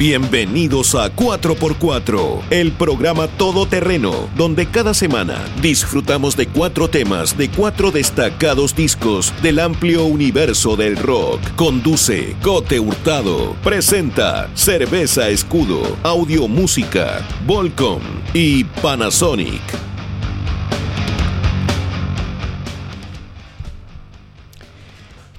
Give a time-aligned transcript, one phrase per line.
[0.00, 7.90] Bienvenidos a 4x4, el programa todoterreno, donde cada semana disfrutamos de cuatro temas de cuatro
[7.90, 11.42] destacados discos del amplio universo del rock.
[11.54, 13.54] Conduce Cote Hurtado.
[13.62, 18.00] Presenta Cerveza Escudo, Audio Música, Volcom
[18.32, 19.89] y Panasonic.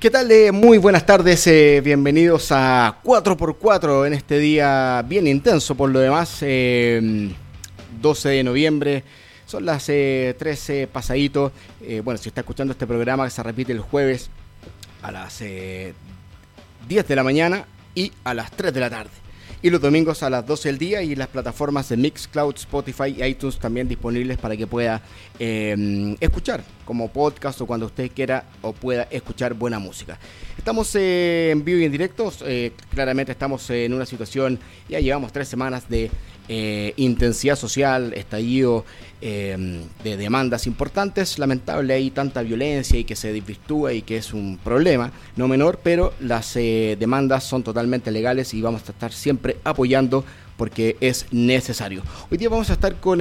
[0.01, 0.31] ¿Qué tal?
[0.31, 5.99] Eh, muy buenas tardes, eh, bienvenidos a 4x4 en este día bien intenso por lo
[5.99, 7.03] demás, 12 eh,
[8.01, 9.03] de noviembre,
[9.45, 11.51] son las 13 pasaditos,
[12.03, 14.31] bueno, si está escuchando este programa que se repite el jueves
[15.03, 15.93] a las 10
[16.89, 19.20] de la mañana y a las 3 de la tarde
[19.61, 23.23] y los domingos a las 12 del día y las plataformas de Mixcloud, Spotify y
[23.23, 25.01] iTunes también disponibles para que pueda
[25.37, 30.17] em, escuchar como podcast o cuando usted quiera o pueda escuchar buena música.
[30.57, 35.31] Estamos eh, en vivo y en directo, eh, claramente estamos en una situación, ya llevamos
[35.31, 36.09] tres semanas de
[36.53, 38.83] eh, intensidad social, estallido
[39.21, 41.39] em, de demandas importantes.
[41.39, 45.79] Lamentable hay tanta violencia y que se desvirtúa y que es un problema no menor,
[45.81, 50.25] pero las eh, demandas son totalmente legales y vamos a estar siempre apoyando
[50.57, 52.03] porque es necesario.
[52.29, 53.19] Hoy día vamos a estar con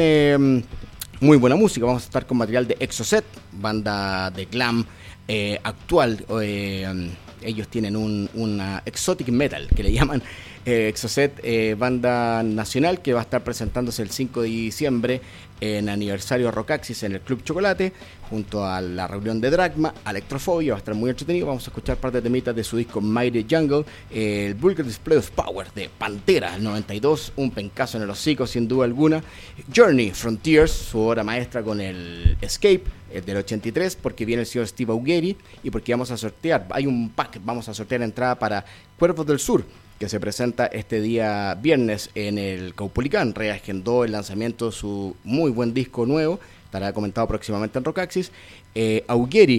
[1.21, 4.85] muy buena música, vamos a estar con material de Exocet, banda de glam
[5.29, 6.27] eh, actual.
[7.43, 10.21] Ellos tienen un, una exotic metal que le llaman
[10.65, 15.21] eh, Exocet, eh, banda nacional que va a estar presentándose el 5 de diciembre
[15.61, 17.93] en aniversario Rockaxis en el Club Chocolate,
[18.29, 21.47] junto a la reunión de Dragma, Electrofobia, va a estar muy entretenido.
[21.47, 25.31] Vamos a escuchar parte de temitas de su disco Mighty Jungle, el Vulgar Display of
[25.31, 29.23] Power de Pantera, el 92, un pencazo en el hocico sin duda alguna.
[29.75, 34.67] Journey Frontiers, su obra maestra con el Escape, el del 83, porque viene el señor
[34.69, 38.65] Steve Augeri y porque vamos a sortear, hay un pack, vamos a sortear entrada para
[38.99, 39.65] Cuerpos del Sur
[40.01, 43.35] que se presenta este día viernes en el Caupolicán.
[43.35, 48.33] Reagendó el lanzamiento de su muy buen disco nuevo, estará comentado próximamente en Rockaxis.
[48.75, 49.05] Eh,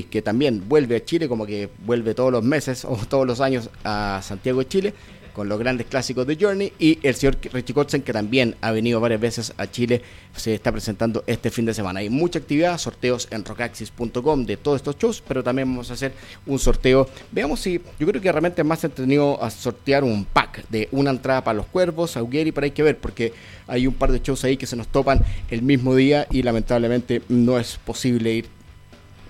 [0.09, 3.69] que también vuelve a Chile, como que vuelve todos los meses o todos los años
[3.83, 4.93] a Santiago de Chile
[5.33, 8.99] con los grandes clásicos de Journey y el señor Richie Kotzen que también ha venido
[8.99, 10.01] varias veces a Chile
[10.35, 11.99] se está presentando este fin de semana.
[11.99, 16.13] Hay mucha actividad, sorteos en rockaxis.com de todos estos shows, pero también vamos a hacer
[16.45, 17.09] un sorteo.
[17.31, 21.11] Veamos si yo creo que realmente es más entretenido a sortear un pack de una
[21.11, 23.33] entrada para los cuervos, Augueri, para hay que ver porque
[23.67, 27.21] hay un par de shows ahí que se nos topan el mismo día y lamentablemente
[27.29, 28.60] no es posible ir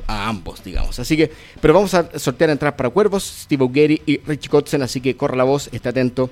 [0.07, 0.99] a ambos, digamos.
[0.99, 5.01] Así que, pero vamos a sortear entradas para Cuervos, Steve O'Gary y Richie Kotzen, así
[5.01, 6.29] que corra la voz, esté atento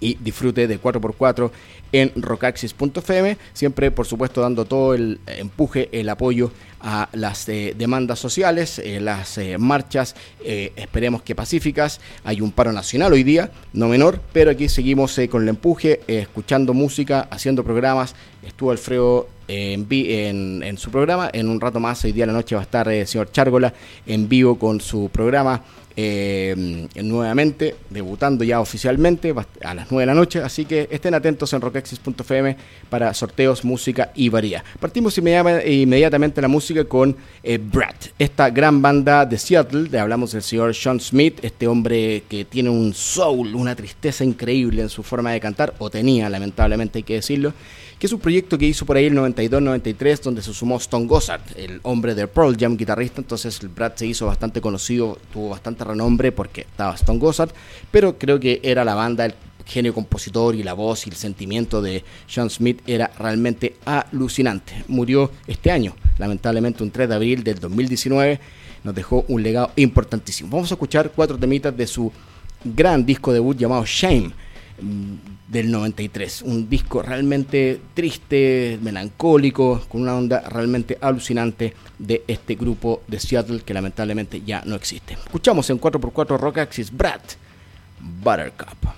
[0.00, 1.50] y disfrute de 4x4
[1.92, 6.50] en rockaxis.fm, siempre por supuesto dando todo el empuje, el apoyo
[6.80, 12.72] a las eh, demandas sociales, eh, las eh, marchas, esperemos que pacíficas, hay un paro
[12.72, 18.14] nacional hoy día, no menor, pero aquí seguimos con el empuje, escuchando música, haciendo programas,
[18.46, 21.30] estuvo Alfredo en, en, su programa.
[21.32, 23.72] En un rato más, hoy día a la noche va a estar el señor Chárgola
[24.06, 25.62] en vivo con su programa
[26.00, 30.38] eh, nuevamente, debutando ya oficialmente a las 9 de la noche.
[30.40, 32.56] Así que estén atentos en rockexis.fm
[32.88, 34.62] para sorteos, música y varía.
[34.78, 39.88] Partimos inmediatamente la música con eh, Brad, esta gran banda de Seattle.
[39.88, 44.82] De, hablamos del señor Sean Smith, este hombre que tiene un soul, una tristeza increíble
[44.82, 47.52] en su forma de cantar, o tenía, lamentablemente hay que decirlo
[47.98, 51.40] que es un proyecto que hizo por ahí el 92-93, donde se sumó Stone Gossard,
[51.56, 53.20] el hombre de Pearl Jam guitarrista.
[53.20, 57.50] Entonces el Brad se hizo bastante conocido, tuvo bastante renombre porque estaba Stone Gossard,
[57.90, 59.34] pero creo que era la banda, el
[59.66, 64.84] genio compositor y la voz y el sentimiento de Sean Smith era realmente alucinante.
[64.86, 68.40] Murió este año, lamentablemente un 3 de abril del 2019,
[68.84, 70.50] nos dejó un legado importantísimo.
[70.50, 72.12] Vamos a escuchar cuatro temitas de su
[72.64, 74.32] gran disco debut llamado Shame
[75.48, 76.42] del 93.
[76.42, 83.60] Un disco realmente triste, melancólico, con una onda realmente alucinante de este grupo de Seattle
[83.60, 85.14] que lamentablemente ya no existe.
[85.14, 87.20] Escuchamos en 4x4 Rock Axis Brad
[88.22, 88.88] Buttercup.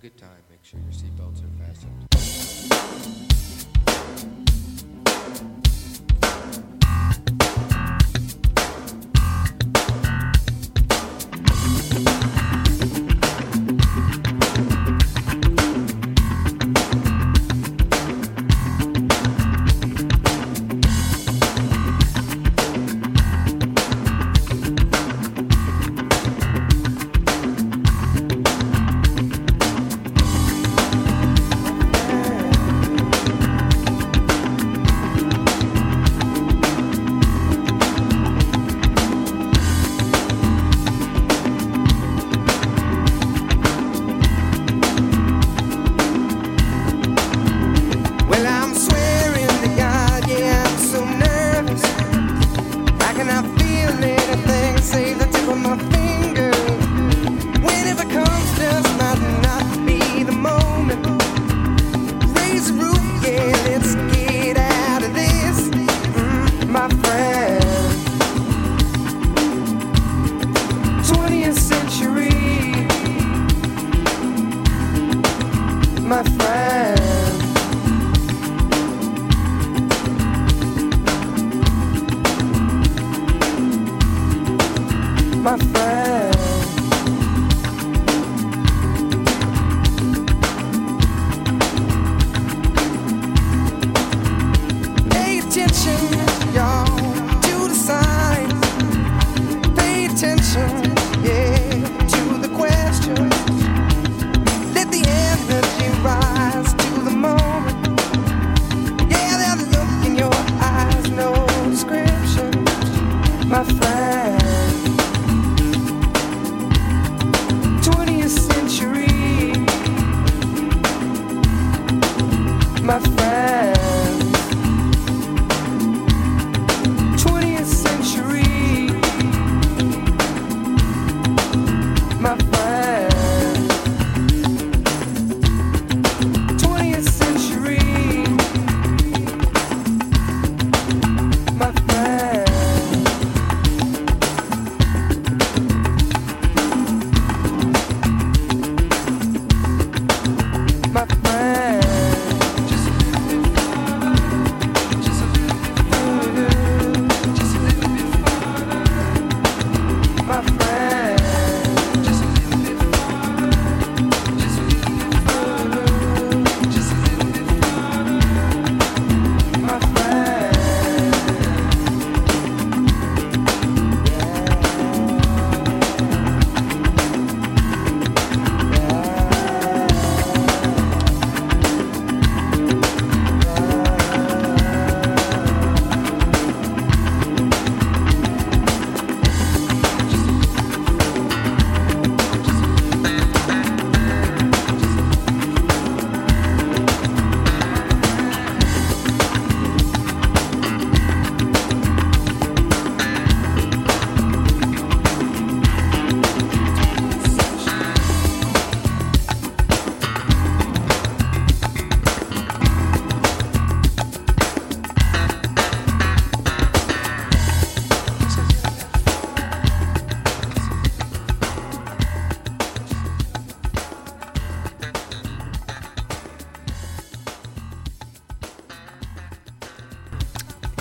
[0.00, 0.30] Good time.
[0.48, 2.10] Make sure your seatbelts are fastened.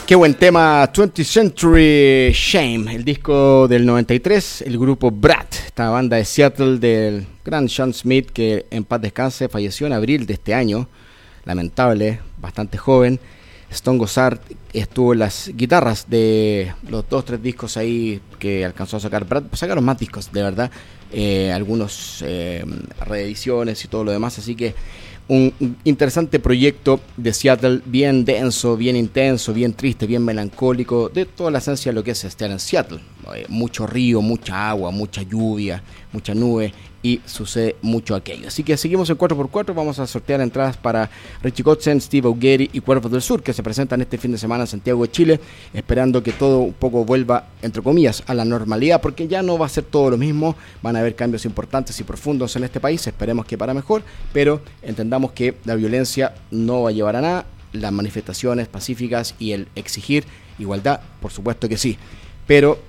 [0.09, 6.17] Qué buen tema, 20th Century Shame, el disco del 93, el grupo Brat, esta banda
[6.17, 10.55] de Seattle del gran Sean Smith que en paz descanse falleció en abril de este
[10.55, 10.87] año,
[11.45, 13.19] lamentable, bastante joven.
[13.69, 14.39] Stone Gossard
[14.73, 19.43] estuvo en las guitarras de los dos, tres discos ahí que alcanzó a sacar Brad,
[19.53, 20.71] sacaron más discos, de verdad,
[21.11, 22.65] eh, algunos eh,
[23.05, 24.73] reediciones y todo lo demás, así que
[25.29, 31.51] un interesante proyecto de Seattle, bien denso, bien intenso, bien triste, bien melancólico, de toda
[31.51, 33.00] la esencia de lo que es estar en Seattle.
[33.36, 38.48] Eh, mucho río, mucha agua, mucha lluvia, mucha nube y sucede mucho aquello.
[38.48, 41.09] Así que seguimos en 4x4, vamos a sortear entradas para
[41.41, 44.63] Richie Kotzen, Steve O'Gary y Cuervos del Sur que se presentan este fin de semana
[44.63, 45.39] en Santiago de Chile,
[45.74, 49.65] esperando que todo un poco vuelva, entre comillas, a la normalidad, porque ya no va
[49.65, 53.05] a ser todo lo mismo, van a haber cambios importantes y profundos en este país,
[53.07, 57.45] esperemos que para mejor, pero entendamos que la violencia no va a llevar a nada,
[57.71, 60.25] las manifestaciones pacíficas y el exigir
[60.57, 61.98] igualdad, por supuesto que sí,
[62.45, 62.79] pero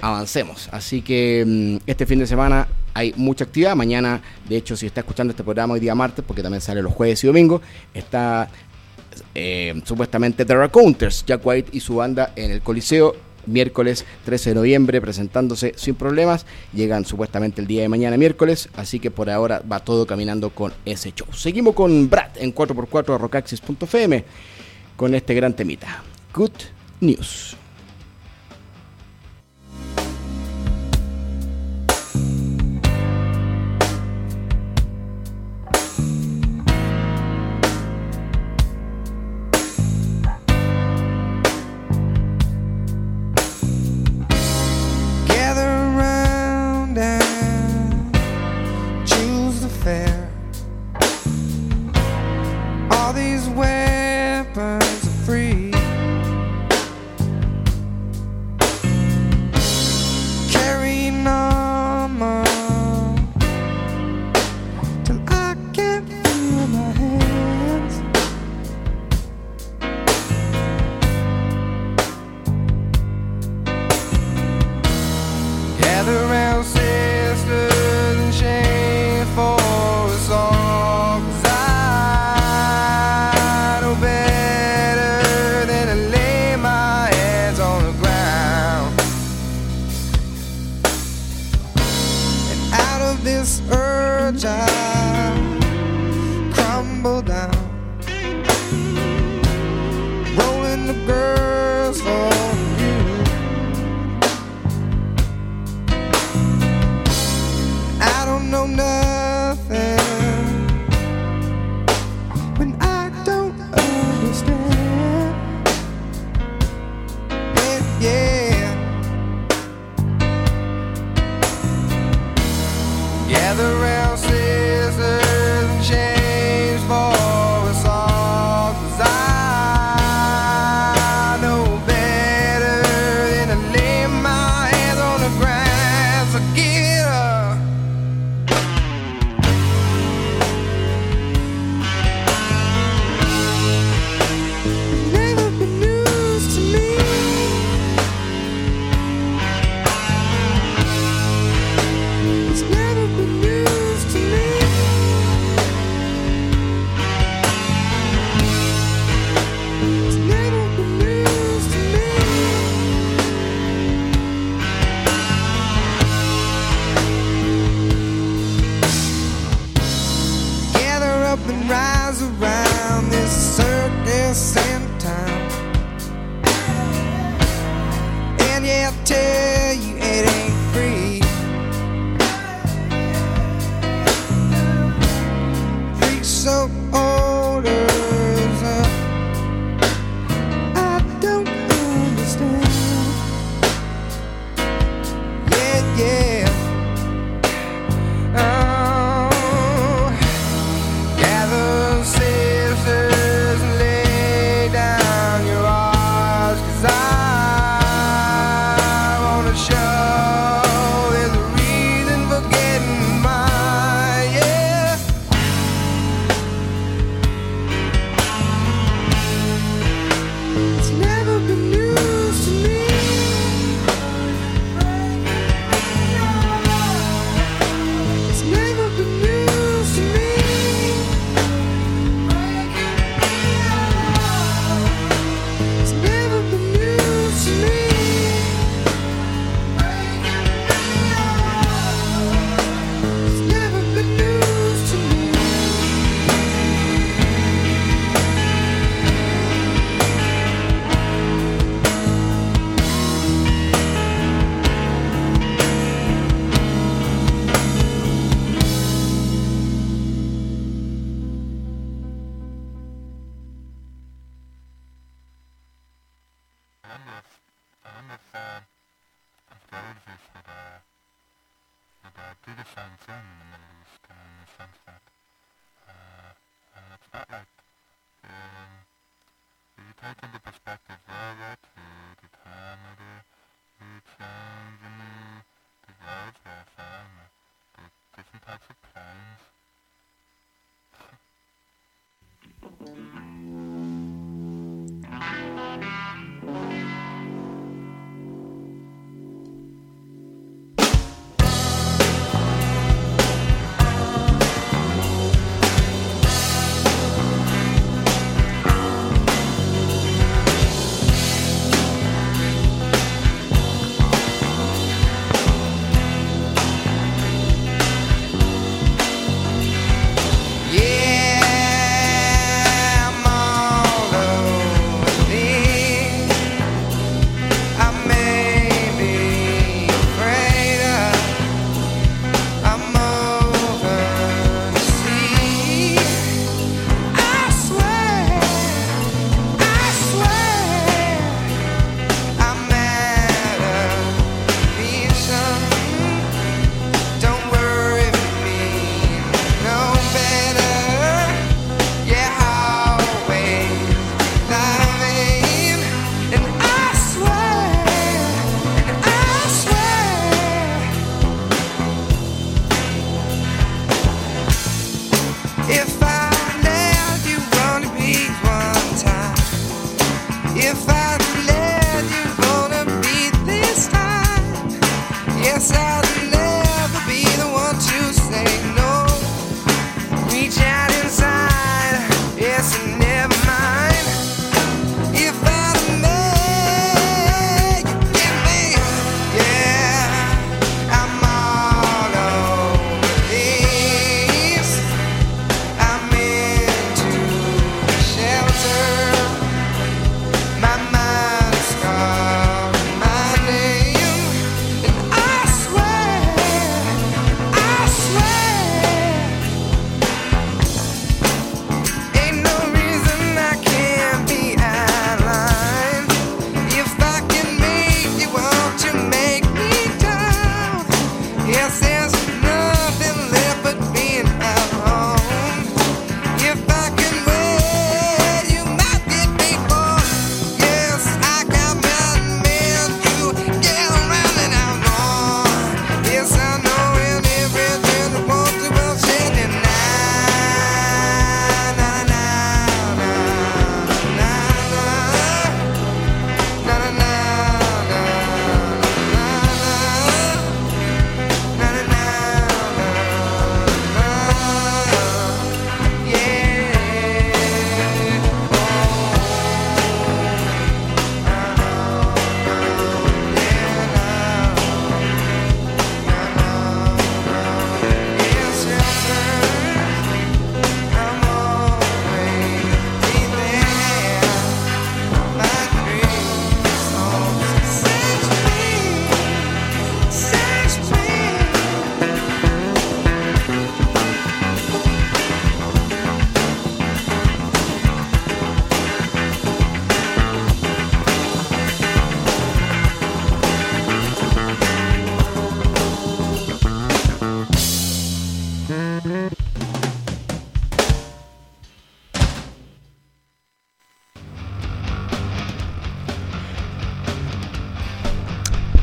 [0.00, 0.68] avancemos.
[0.72, 3.76] Así que mm, este fin de semana hay mucha actividad.
[3.76, 6.92] Mañana, de hecho, si está escuchando este programa hoy día martes, porque también sale los
[6.92, 7.62] jueves y domingos,
[7.94, 8.48] está
[9.34, 13.16] eh, supuestamente The Counters, Jack White y su banda en el Coliseo.
[13.46, 16.44] Miércoles 13 de noviembre presentándose sin problemas.
[16.74, 18.68] Llegan supuestamente el día de mañana miércoles.
[18.76, 21.26] Así que por ahora va todo caminando con ese show.
[21.32, 24.24] Seguimos con Brad en 4x4 rocaxis.fm
[24.94, 26.02] con este gran temita.
[26.34, 26.52] Good
[27.00, 27.56] News.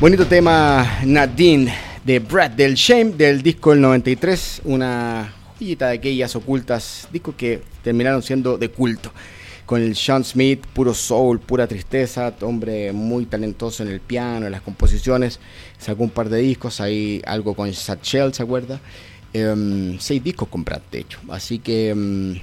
[0.00, 6.36] Bonito tema Nadine de Brad del Shame del disco del 93, una joyita de aquellas
[6.36, 9.10] ocultas, discos que terminaron siendo de culto.
[9.66, 14.52] Con el Sean Smith, puro soul, pura tristeza, hombre muy talentoso en el piano, en
[14.52, 15.40] las composiciones,
[15.78, 18.80] sacó un par de discos, ahí algo con Satchel, ¿se acuerda?
[19.32, 21.18] Em, seis discos con Brad, de hecho.
[21.28, 22.40] Así que, em,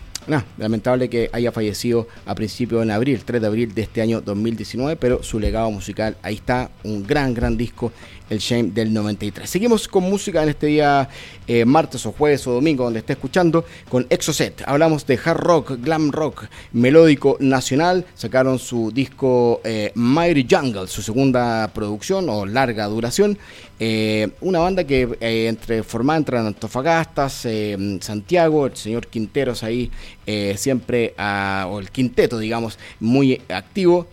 [0.58, 4.96] lamentable que haya fallecido a principios de abril, 3 de abril de este año 2019,
[4.96, 7.92] pero su legado musical, ahí está, un gran, gran disco,
[8.30, 9.48] el Shame del 93.
[9.50, 11.08] Seguimos con música en este día,
[11.48, 14.64] eh, martes o jueves o domingo, donde esté escuchando, con Exocet.
[14.66, 18.06] Hablamos de hard rock, glam rock, melódico nacional.
[18.16, 23.38] Sacaron su disco eh, Jungle, su segunda producción o larga duración.
[23.78, 29.92] Eh, una banda que eh, entre formada entre Antofagastas, eh, Santiago, el señor Quinteros ahí
[30.26, 34.08] eh, siempre, o el quinteto, digamos, muy activo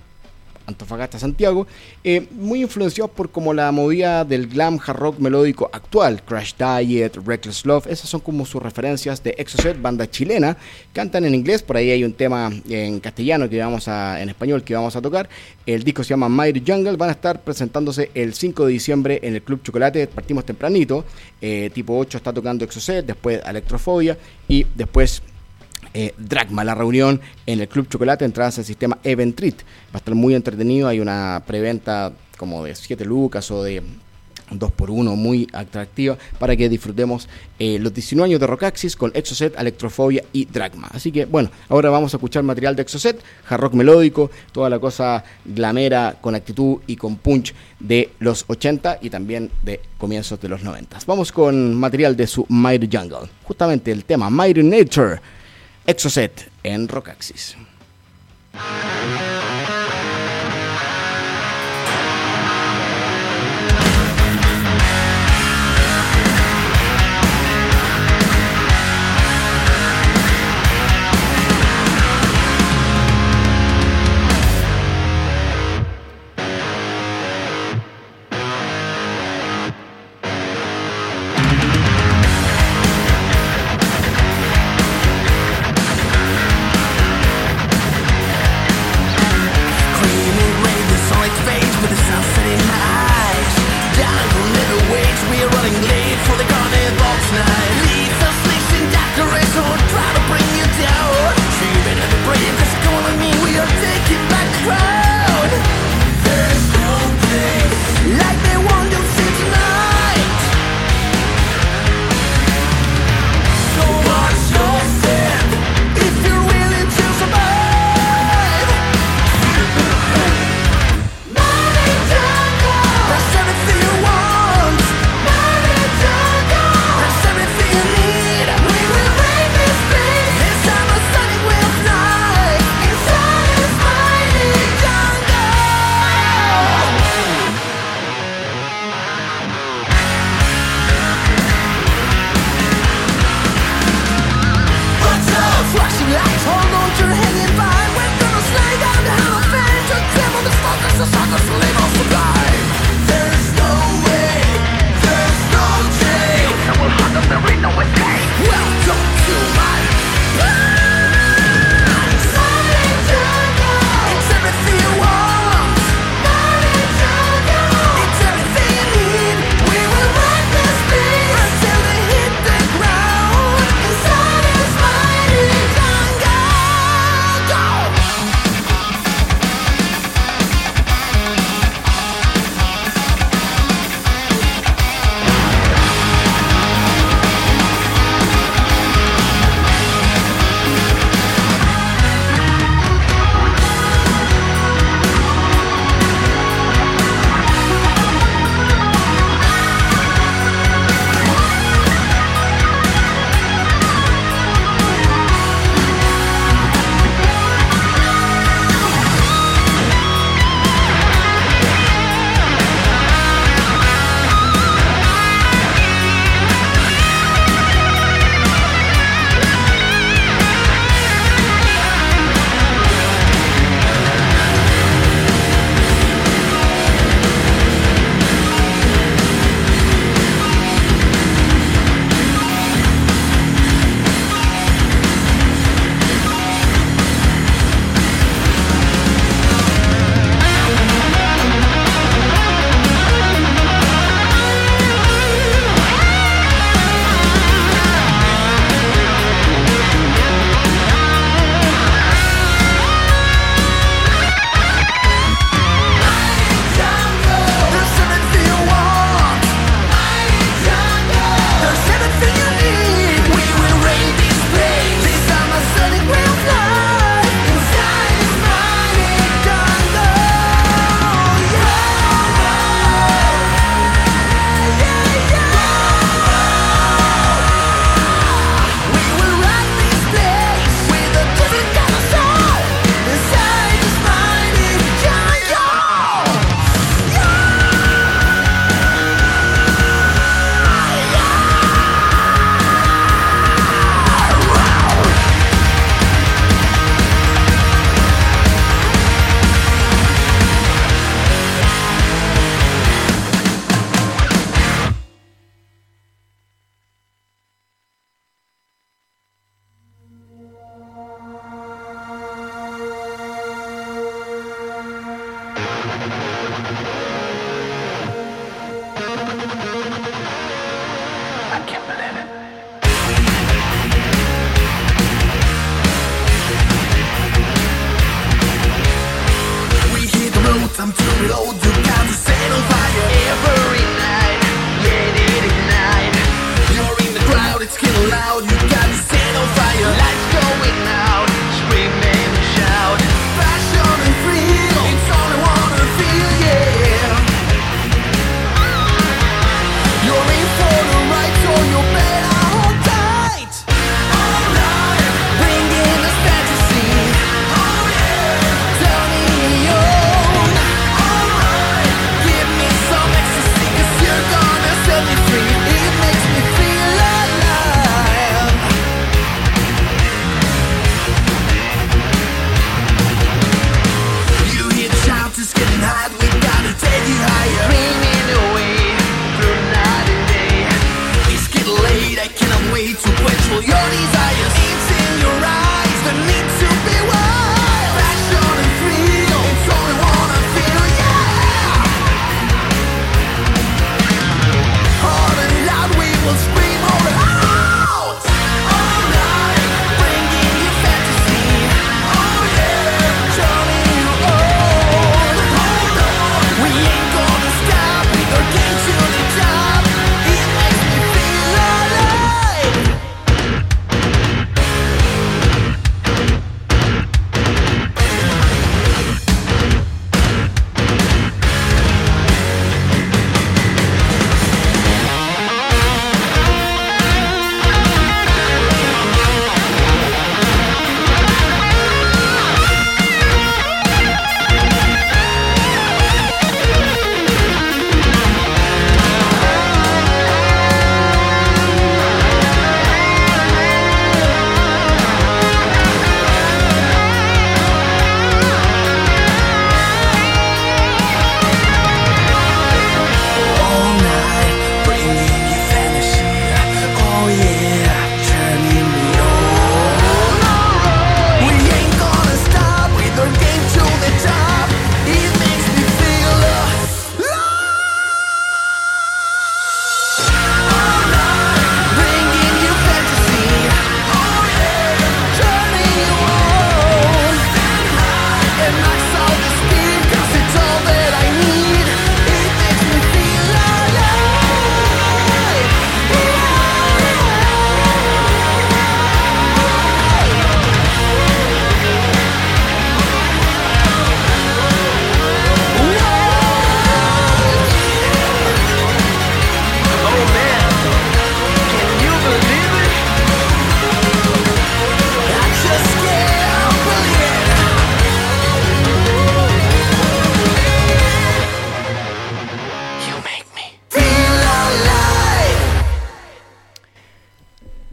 [0.66, 1.66] Antofagasta, Santiago,
[2.04, 7.16] eh, muy influenciados por como la movida del glam hard rock melódico actual, Crash Diet,
[7.24, 10.56] Reckless Love, esas son como sus referencias de Exocet, banda chilena,
[10.92, 14.62] cantan en inglés, por ahí hay un tema en castellano que vamos a, en español
[14.62, 15.28] que vamos a tocar,
[15.66, 19.34] el disco se llama Mighty Jungle, van a estar presentándose el 5 de diciembre en
[19.34, 21.04] el Club Chocolate, partimos tempranito,
[21.40, 24.16] eh, tipo 8 está tocando Exocet, después Electrofobia
[24.48, 25.22] y después
[25.94, 29.60] eh, Dragma, la reunión en el Club Chocolate, entradas al sistema Event Treat.
[29.60, 33.82] Va a estar muy entretenido, hay una preventa como de 7 lucas o de
[34.58, 37.28] 2 por 1 muy atractiva para que disfrutemos
[37.58, 40.88] eh, los 19 años de Rockaxis con Exocet, Electrofobia y Dragma.
[40.92, 44.78] Así que bueno, ahora vamos a escuchar material de Exocet, hard rock melódico, toda la
[44.78, 50.48] cosa glamera con actitud y con punch de los 80 y también de comienzos de
[50.48, 50.98] los 90.
[51.06, 55.20] Vamos con material de su Mighty Jungle, justamente el tema Mighty Nature,
[55.86, 57.56] Exocet en Rockaxis.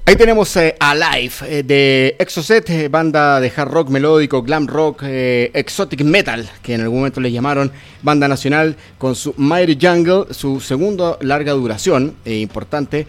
[0.10, 5.04] Ahí tenemos eh, Alive eh, de Exocet, eh, banda de hard rock melódico, glam rock,
[5.06, 10.34] eh, exotic metal, que en algún momento le llamaron banda nacional, con su Mighty Jungle,
[10.34, 13.06] su segundo larga duración, eh, importante.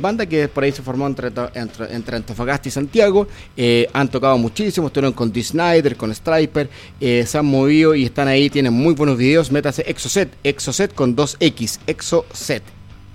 [0.00, 3.28] banda que por ahí se formó entre, entre, entre Antofagasta y Santiago.
[3.92, 5.40] han tocado muchísimo, estuvieron con D.
[5.40, 6.68] Snyder, con Striper,
[6.98, 9.52] se han movido y están ahí, tienen muy buenos videos.
[9.52, 12.64] Métase Exocet, Exocet con 2X, Exocet.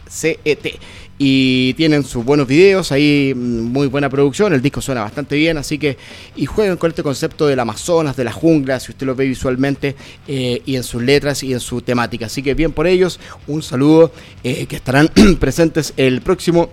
[0.10, 0.80] CET.
[1.22, 5.58] Y tienen sus buenos videos, ahí mm, muy buena producción, el disco suena bastante bien,
[5.58, 5.98] así que
[6.36, 9.96] y juegan con este concepto del Amazonas, de la jungla, si usted lo ve visualmente,
[10.28, 12.28] eh, y en sus letras y en su temática.
[12.28, 16.70] Así que bien por ellos, un saludo eh, que estarán presentes el próximo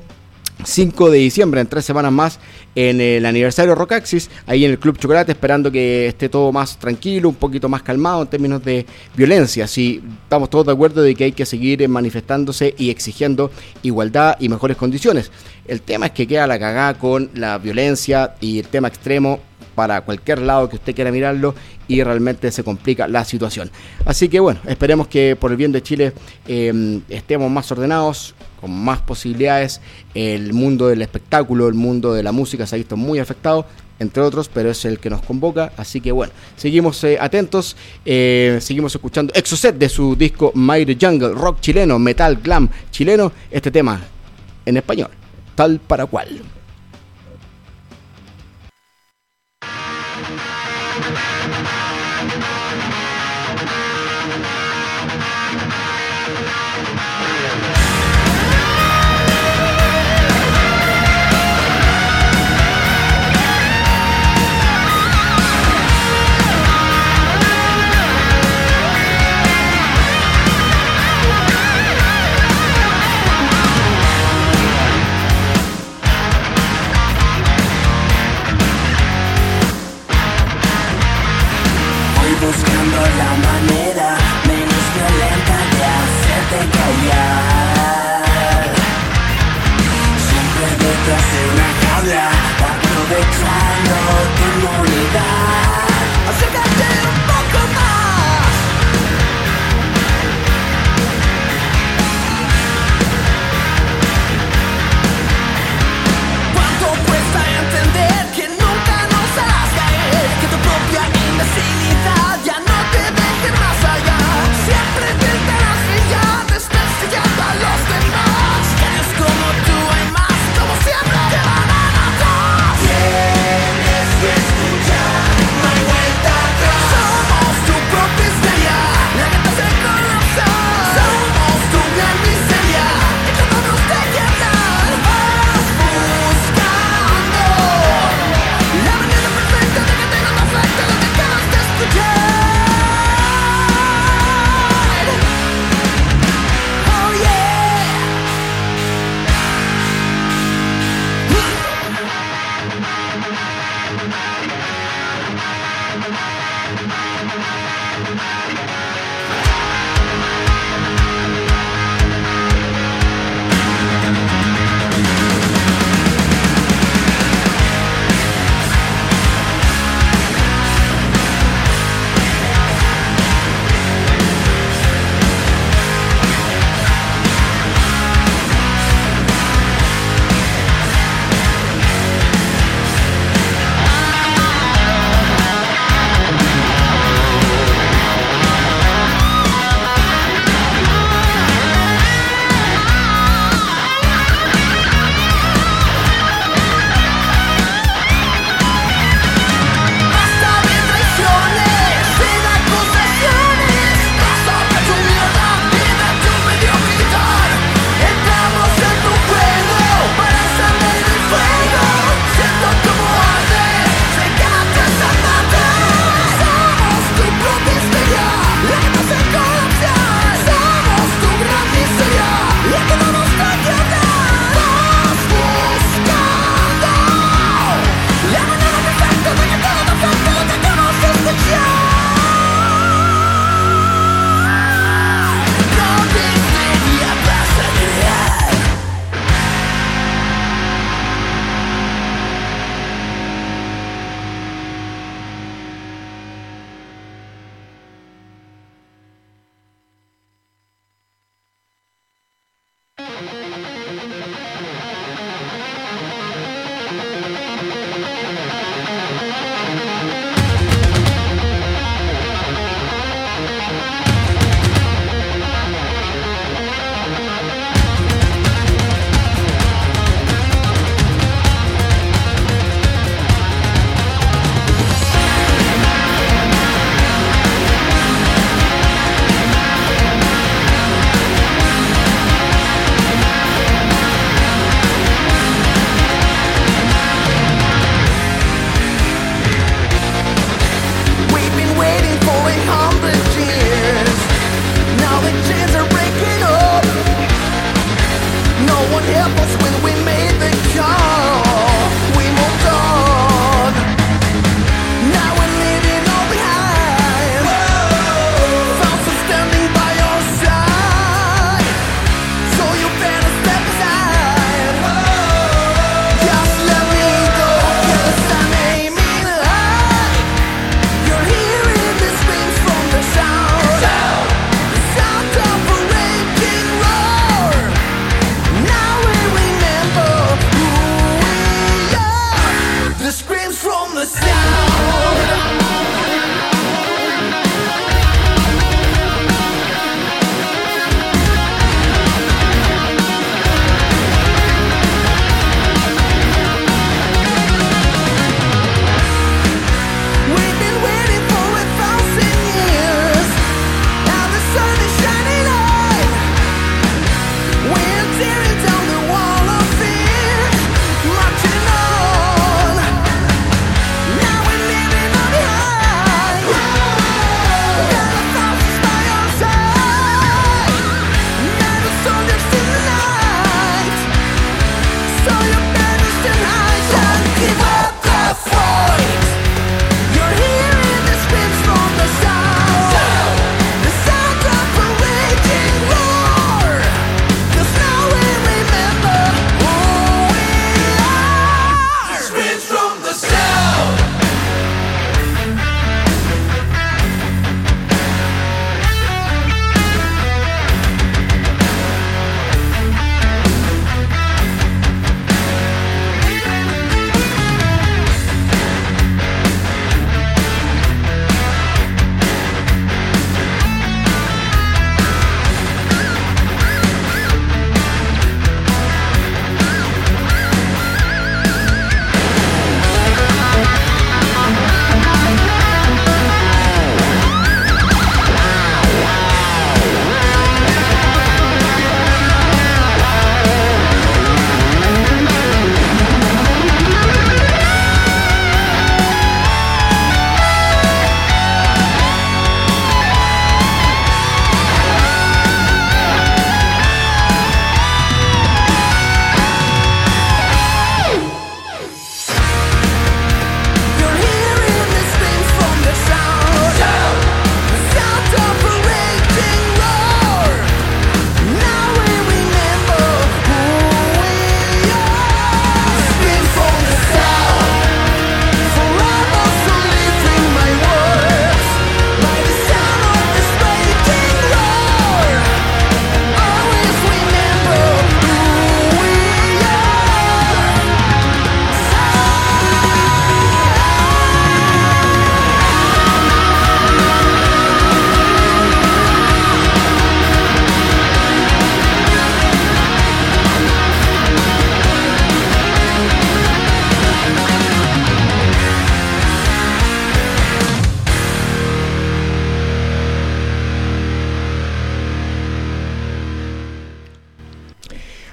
[0.64, 2.40] 5 de diciembre, en tres semanas más,
[2.74, 7.28] en el aniversario Rockaxis, ahí en el Club Chocolate, esperando que esté todo más tranquilo,
[7.28, 9.66] un poquito más calmado en términos de violencia.
[9.66, 13.50] Sí, estamos todos de acuerdo de que hay que seguir manifestándose y exigiendo
[13.82, 15.30] igualdad y mejores condiciones.
[15.66, 19.40] El tema es que queda la cagada con la violencia y el tema extremo
[19.74, 21.54] para cualquier lado que usted quiera mirarlo
[21.86, 23.70] y realmente se complica la situación.
[24.04, 26.12] Así que bueno, esperemos que por el bien de Chile
[26.48, 29.80] eh, estemos más ordenados, con más posibilidades.
[30.14, 33.66] El mundo del espectáculo, el mundo de la música se ha visto muy afectado,
[33.98, 35.72] entre otros, pero es el que nos convoca.
[35.76, 41.34] Así que bueno, seguimos eh, atentos, eh, seguimos escuchando Exocet de su disco Mighty Jungle,
[41.34, 44.00] rock chileno, metal, glam chileno, este tema
[44.64, 45.10] en español,
[45.54, 46.55] tal para cual.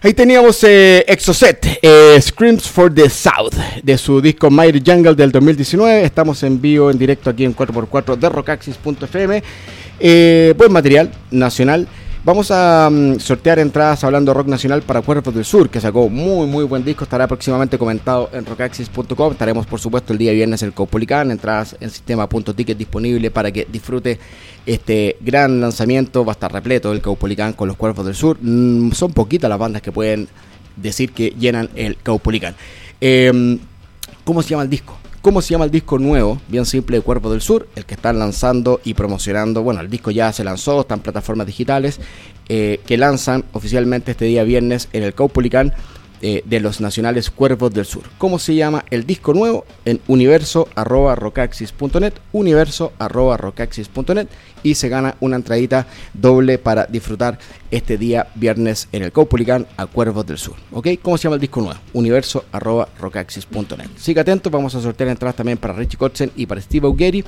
[0.05, 5.31] Ahí teníamos eh, Exocet, eh, Screams for the South, de su disco Mighty Jungle del
[5.31, 6.03] 2019.
[6.03, 9.41] Estamos en vivo, en directo aquí en 4x4 de rockaxis.fm.
[10.01, 11.87] Eh, buen material nacional.
[12.25, 16.47] Vamos a mm, sortear entradas hablando rock nacional para Cuerpos del Sur, que sacó muy
[16.47, 17.03] muy buen disco.
[17.03, 19.33] Estará próximamente comentado en rockaxis.com.
[19.33, 21.31] Estaremos, por supuesto, el día viernes el Caupolicán.
[21.31, 24.19] Entradas en sistema.ticket disponible para que disfrute
[24.65, 26.23] este gran lanzamiento.
[26.23, 28.37] Va a estar repleto el Caupolicán con los Cuerpos del Sur.
[28.39, 30.29] Mm, son poquitas las bandas que pueden
[30.77, 32.55] decir que llenan el Caupolicán.
[33.01, 33.59] Eh,
[34.23, 34.97] ¿Cómo se llama el disco?
[35.23, 36.41] ¿Cómo se llama el disco nuevo?
[36.49, 39.63] Bien simple, Cuerpo del Sur, el que están lanzando y promocionando.
[39.63, 42.01] Bueno, el disco ya se lanzó, está en plataformas digitales,
[42.49, 45.71] eh, que lanzan oficialmente este día viernes en el Caupolicán
[46.25, 48.03] eh, de los nacionales Cuervos del Sur.
[48.17, 49.65] ¿Cómo se llama el disco nuevo?
[49.83, 54.29] En universo.rocaxis.net, universo.rocaxis.net
[54.63, 57.39] y se gana una entradita doble para disfrutar
[57.71, 60.55] este día viernes en el Caupolicán a Cuervos del Sur.
[60.71, 60.87] ¿Ok?
[61.01, 61.77] ¿Cómo se llama el disco nuevo?
[61.91, 63.89] universo.rocaxis.net.
[63.97, 67.25] Siga atento, vamos a sortear entradas también para Richie Kotzen y para Steve Augeri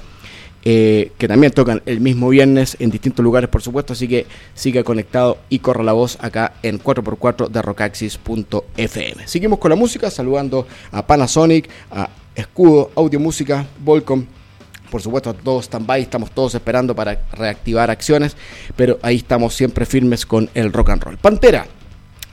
[0.68, 3.94] eh, que también tocan el mismo viernes en distintos lugares, por supuesto.
[3.94, 9.28] Así que siga conectado y corra la voz acá en 4x4 de rocaxis.fm.
[9.28, 14.26] Seguimos con la música, saludando a Panasonic, a Escudo, Audio Música, Volcom.
[14.90, 18.36] Por supuesto, todos stand-by, estamos todos esperando para reactivar acciones,
[18.76, 21.18] pero ahí estamos siempre firmes con el rock and roll.
[21.18, 21.68] Pantera,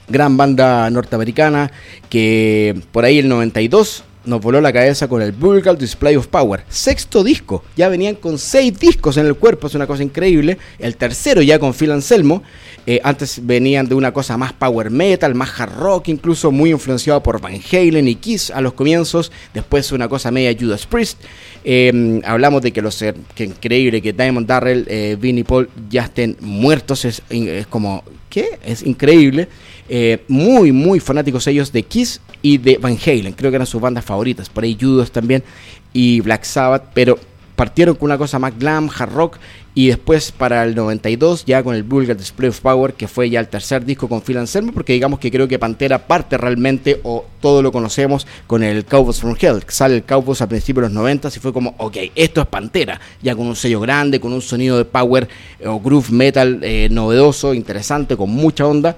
[0.08, 1.70] gran banda norteamericana
[2.08, 6.64] que por ahí el 92 nos voló la cabeza con el Vulgar Display of Power.
[6.68, 10.58] Sexto disco, ya venían con seis discos en el cuerpo, es una cosa increíble.
[10.78, 12.42] El tercero ya con Phil Anselmo.
[12.84, 17.22] Eh, antes venían de una cosa más power metal, más hard rock, incluso muy influenciado
[17.22, 19.30] por Van Halen y Kiss a los comienzos.
[19.54, 21.20] Después una cosa media Judas Priest.
[21.64, 26.02] Eh, hablamos de que los eh, que increíble que Diamond Darrell, eh, Vinnie Paul ya
[26.02, 27.04] estén muertos.
[27.04, 27.22] Es
[27.68, 28.02] como,
[28.32, 28.58] ¿qué?
[28.64, 29.46] Es increíble.
[29.90, 33.34] Eh, muy, muy fanáticos ellos de Kiss y de Van Halen.
[33.34, 34.48] Creo que eran sus bandas favoritas.
[34.48, 35.44] Por ahí Judas también
[35.92, 36.84] y Black Sabbath.
[36.94, 37.18] Pero
[37.56, 39.38] partieron con una cosa más glam, hard rock.
[39.74, 43.40] Y después para el 92 ya con el Vulgar Display of Power, que fue ya
[43.40, 47.24] el tercer disco con Phil Anselmo, porque digamos que creo que Pantera parte realmente, o
[47.40, 49.62] todo lo conocemos, con el Cowboys from Hell.
[49.68, 53.00] Sale el Cowboys a principios de los 90 y fue como, ok, esto es Pantera,
[53.22, 55.26] ya con un sello grande, con un sonido de power
[55.58, 58.96] eh, o groove metal eh, novedoso, interesante, con mucha onda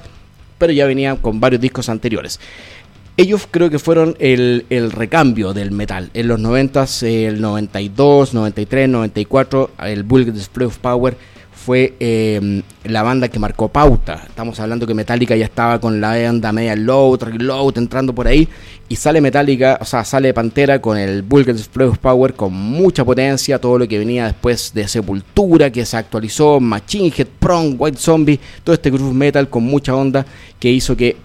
[0.58, 2.40] pero ya venían con varios discos anteriores.
[3.16, 6.10] Ellos creo que fueron el, recambio del metal.
[6.14, 11.16] En los 90, el 92, 93, 94, el Vulgar Display of Power
[11.52, 14.24] fue eh, la banda que marcó pauta.
[14.26, 18.48] Estamos hablando que Metallica ya estaba con la banda media low, load entrando por ahí.
[18.88, 23.04] Y sale Metallica, o sea, sale Pantera con el Vulgar Display of Power con mucha
[23.04, 23.60] potencia.
[23.60, 28.40] Todo lo que venía después de Sepultura, que se actualizó, Machine Head, Prong, White Zombie,
[28.64, 30.26] todo este groove metal con mucha onda
[30.58, 31.16] que hizo que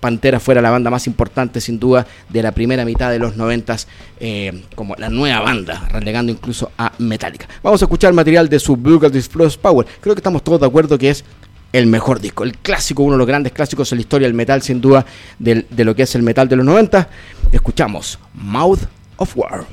[0.00, 3.88] Pantera fuera la banda más importante sin duda de la primera mitad de los noventas
[4.20, 7.48] eh, como la nueva banda, relegando incluso a Metallica.
[7.62, 9.86] Vamos a escuchar material de su Bugle Display Power.
[10.00, 11.24] Creo que estamos todos de acuerdo que es
[11.72, 14.62] el mejor disco, el clásico, uno de los grandes clásicos en la historia del metal
[14.62, 15.04] sin duda
[15.38, 17.08] de lo que es el metal de los 90.
[17.52, 18.80] Escuchamos Mouth
[19.16, 19.66] of War.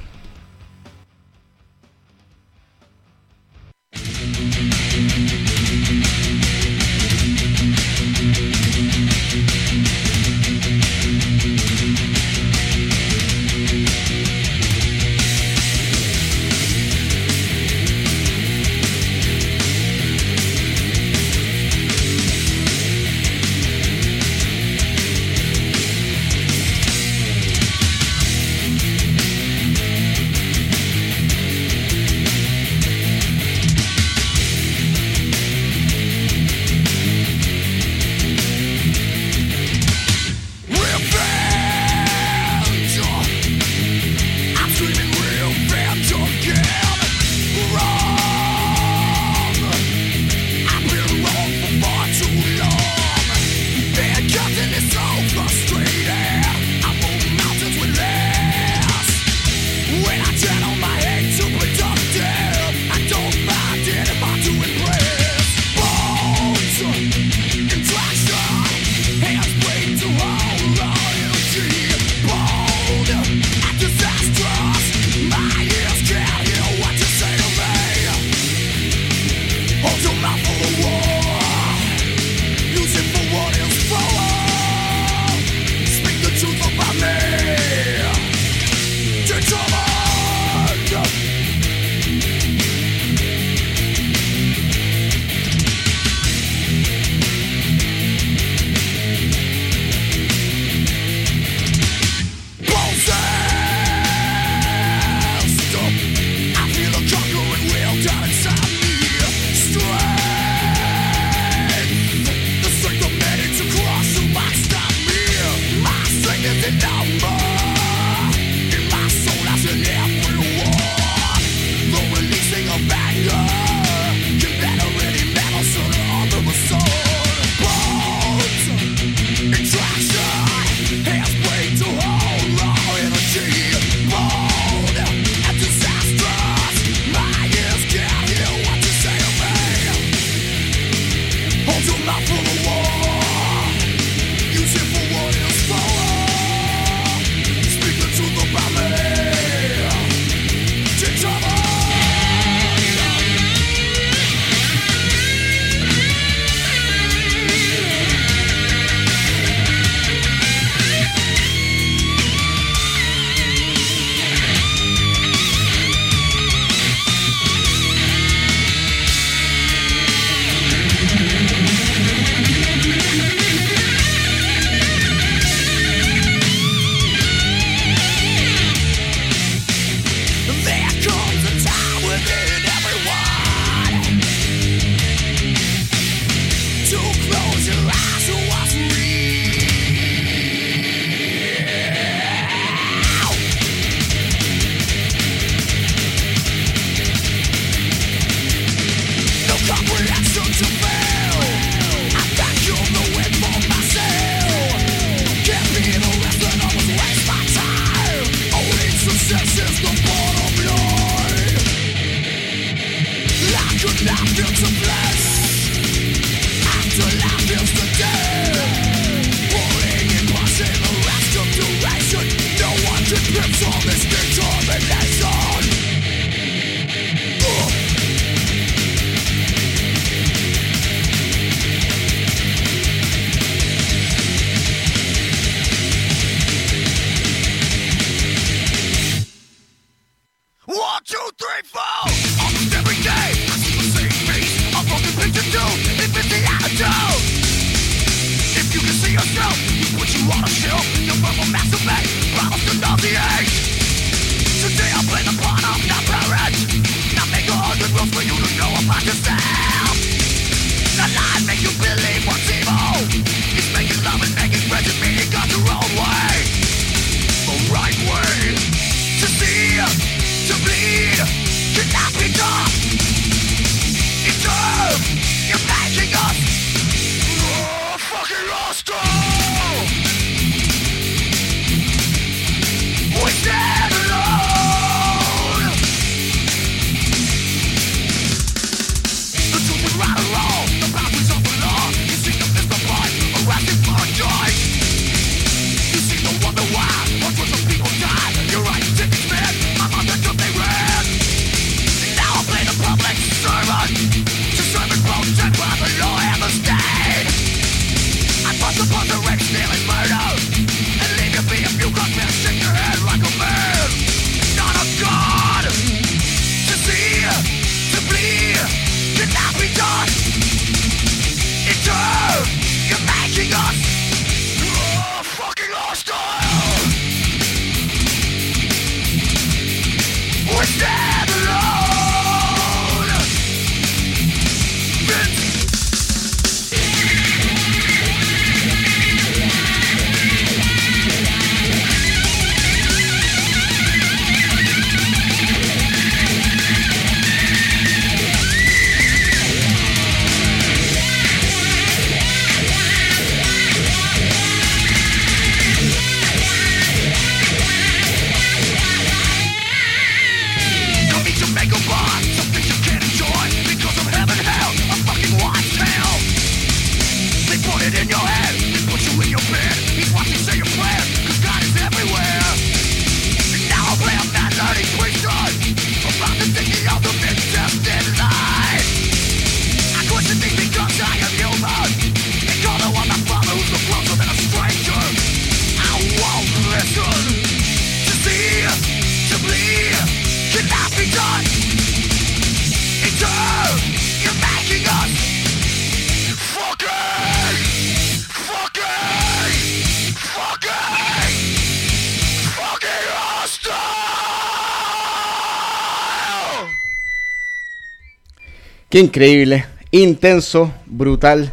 [408.95, 411.51] Increíble, intenso, brutal.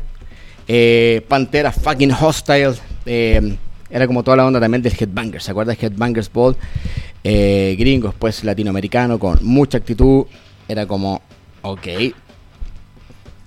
[0.69, 2.75] Eh, Pantera fucking hostile.
[3.05, 3.57] eh,
[3.91, 5.43] era como toda la onda también del Headbangers.
[5.43, 6.57] ¿Se acuerda de Headbangers Ball?
[7.25, 10.27] Eh, gringos, pues latinoamericano, con mucha actitud.
[10.69, 11.21] Era como,
[11.63, 11.89] ok,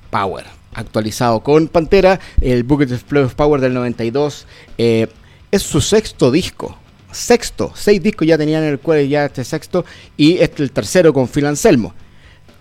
[0.09, 0.43] Power.
[0.73, 4.45] Actualizado con Pantera, el Bucket of Power del 92.
[4.77, 5.07] eh,
[5.51, 6.77] es su sexto disco.
[7.13, 9.85] Sexto, seis discos ya tenían en el cual ya este sexto.
[10.17, 11.93] Y este el tercero con Phil Anselmo.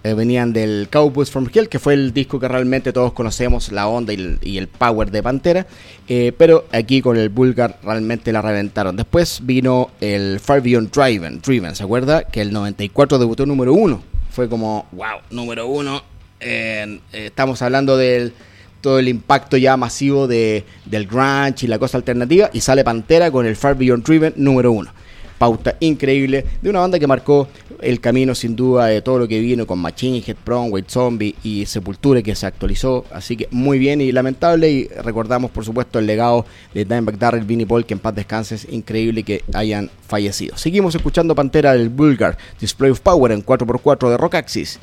[0.07, 3.89] Eh, venían del Cowboys from Hell, que fue el disco que realmente todos conocemos, la
[3.89, 5.67] onda y el, power de Pantera.
[6.09, 8.97] eh, pero aquí con el Bulgar realmente la reventaron.
[8.97, 12.25] Después vino el Far Beyond Driven, Driven ¿se acuerda?
[12.25, 14.03] Que el 94 debutó número uno.
[14.29, 16.03] Fue como, wow, número uno.
[16.39, 18.35] Eh, estamos hablando del
[18.83, 22.51] todo el impacto ya masivo de, del grunge y la cosa alternativa.
[22.53, 24.93] Y sale Pantera con el Far Beyond Driven número uno
[25.39, 27.49] pauta increíble de una banda que marcó
[27.85, 31.35] el camino sin duda de todo lo que vino con Machine Head, Prom, White Zombie
[31.43, 35.99] y Sepultura que se actualizó, así que muy bien y lamentable y recordamos por supuesto
[35.99, 39.91] el legado de Dimebag Darrell, Vinnie Paul, que en paz descanse, es increíble que hayan
[40.07, 40.57] fallecido.
[40.57, 44.80] Seguimos escuchando Pantera del Bulgar, Display of Power en 4x4 de Rock Axis.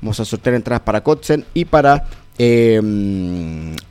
[0.00, 2.06] Vamos a sortear entradas para Kotzen y para
[2.38, 2.80] eh,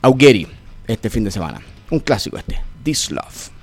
[0.02, 0.46] Augueri
[0.86, 1.60] este fin de semana.
[1.90, 3.53] Un clásico este, This Love.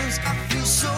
[0.00, 0.89] Love, love,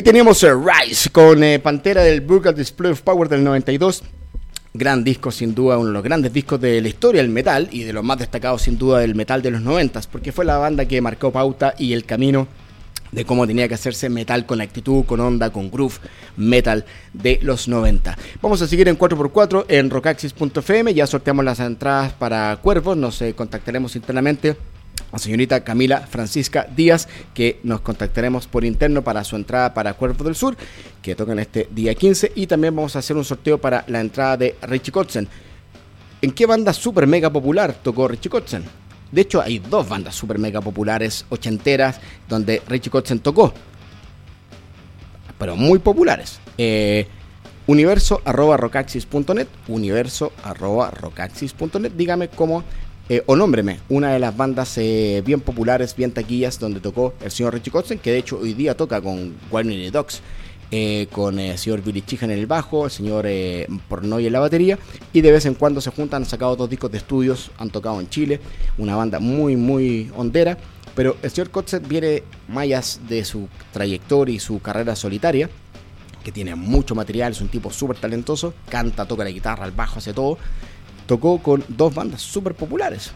[0.00, 4.02] Ahí teníamos eh, Rise con eh, Pantera del Brutal Display of Power del 92.
[4.72, 7.82] Gran disco, sin duda, uno de los grandes discos de la historia del metal y
[7.82, 10.86] de los más destacados, sin duda, del metal de los 90, porque fue la banda
[10.86, 12.48] que marcó pauta y el camino
[13.12, 15.98] de cómo tenía que hacerse metal con actitud, con onda, con groove
[16.38, 18.16] metal de los 90.
[18.40, 23.34] Vamos a seguir en 4x4 en rockaxis.fm, ya sorteamos las entradas para Cuervos, nos eh,
[23.34, 24.56] contactaremos internamente
[25.12, 30.24] a señorita Camila Francisca Díaz, que nos contactaremos por interno para su entrada para Cuervos
[30.24, 30.56] del Sur,
[31.02, 34.36] que tocan este día 15, y también vamos a hacer un sorteo para la entrada
[34.36, 35.28] de Richie Kotzen.
[36.22, 38.64] ¿En qué banda super mega popular tocó Richie Kotzen?
[39.10, 43.52] De hecho, hay dos bandas super mega populares, ochenteras, donde Richie Kotzen tocó.
[45.38, 46.38] Pero muy populares.
[46.58, 47.08] Eh,
[47.66, 51.92] universo arroba rocaxis.net, universo arroba rocaxis.net.
[51.92, 52.62] Dígame cómo,
[53.10, 57.32] eh, o nómbreme, una de las bandas eh, bien populares, bien taquillas, donde tocó el
[57.32, 60.22] señor Richie Kotzen, que de hecho hoy día toca con Warner Dogs.
[60.72, 64.38] Eh, con el señor Billy Chihan en el bajo, el señor eh, Pornoy en la
[64.38, 64.78] batería,
[65.12, 67.98] y de vez en cuando se juntan, han sacado dos discos de estudios, han tocado
[67.98, 68.38] en Chile,
[68.78, 70.56] una banda muy, muy hondera,
[70.94, 75.50] pero el señor Kotzen viene mayas de su trayectoria y su carrera solitaria,
[76.22, 79.98] que tiene mucho material, es un tipo súper talentoso, canta, toca la guitarra, el bajo,
[79.98, 80.38] hace todo,
[81.10, 83.10] tocó con dos bandas súper populares.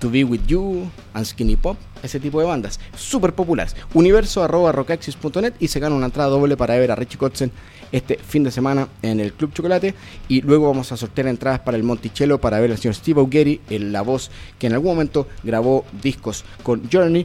[0.00, 3.76] To Be With You, and Skinny Pop, ese tipo de bandas, súper populares.
[3.94, 7.52] Universo arroba rockaxis.net y se gana una entrada doble para ver a Richie Kotzen
[7.92, 9.94] este fin de semana en el Club Chocolate.
[10.26, 13.92] Y luego vamos a sortear entradas para el Monticello para ver al señor Steve en
[13.92, 17.24] la voz que en algún momento grabó discos con Journey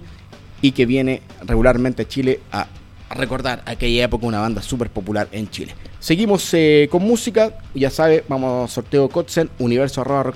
[0.61, 2.67] y que viene regularmente a Chile a
[3.09, 5.73] recordar aquella época una banda súper popular en Chile.
[6.03, 10.33] Seguimos eh, con música, ya sabe, vamos a sorteo Kotzen, universo arroba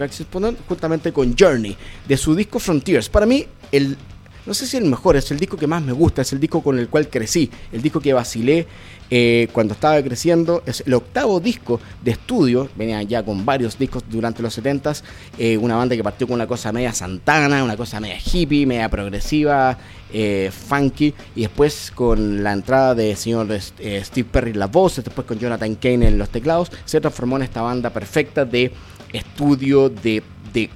[0.66, 1.76] juntamente con Journey,
[2.08, 3.10] de su disco Frontiers.
[3.10, 3.98] Para mí, el,
[4.46, 6.64] no sé si el mejor, es el disco que más me gusta, es el disco
[6.64, 8.66] con el cual crecí, el disco que vacilé
[9.10, 14.04] eh, cuando estaba creciendo, es el octavo disco de estudio, venía ya con varios discos
[14.10, 15.04] durante los 70s,
[15.38, 18.90] eh, una banda que partió con una cosa media santana, una cosa media hippie, media
[18.90, 19.78] progresiva,
[20.12, 25.04] eh, funky, y después con la entrada de señor eh, Steve Perry en las voces,
[25.04, 28.72] después con Jonathan Kane en los teclados, se transformó en esta banda perfecta de
[29.14, 30.22] estudio, de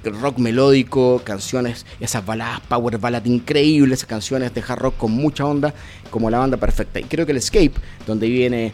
[0.04, 5.74] rock melódico, canciones, esas baladas power ballad increíbles, canciones de hard rock con mucha onda,
[6.10, 7.00] como la banda perfecta.
[7.00, 7.72] Y creo que el Escape,
[8.06, 8.72] donde viene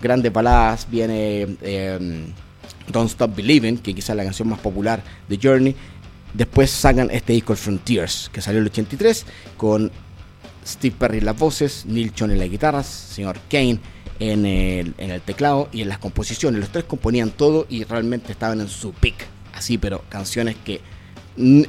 [0.00, 2.24] grandes baladas, viene eh,
[2.90, 5.74] Don't Stop Believing, que quizás es la canción más popular de Journey.
[6.32, 9.26] Después sacan este disco Frontiers, que salió en el 83,
[9.56, 9.90] con
[10.66, 13.78] Steve Perry en las voces, Neil Schon en las guitarras, señor Kane
[14.20, 16.60] en el, en el teclado y en las composiciones.
[16.60, 19.33] Los tres componían todo y realmente estaban en su pick.
[19.54, 20.80] Así, pero canciones que
[21.36, 21.62] mm,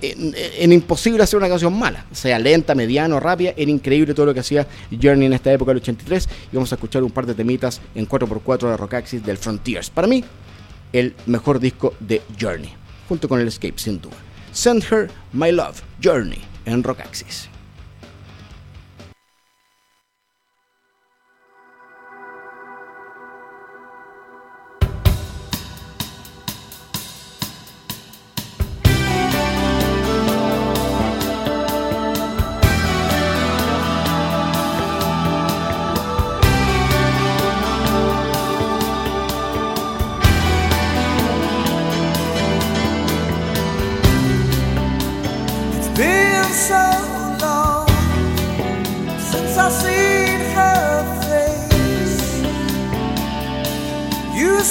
[0.59, 4.39] era imposible hacer una canción mala, sea lenta, mediano, rápida, era increíble todo lo que
[4.39, 7.81] hacía Journey en esta época del 83 y vamos a escuchar un par de temitas
[7.93, 9.89] en 4x4 de Rockaxis del Frontiers.
[9.89, 10.23] Para mí,
[10.91, 12.73] el mejor disco de Journey,
[13.07, 14.15] junto con el Escape sin duda.
[14.51, 17.49] Send Her My Love, Journey en Rockaxis.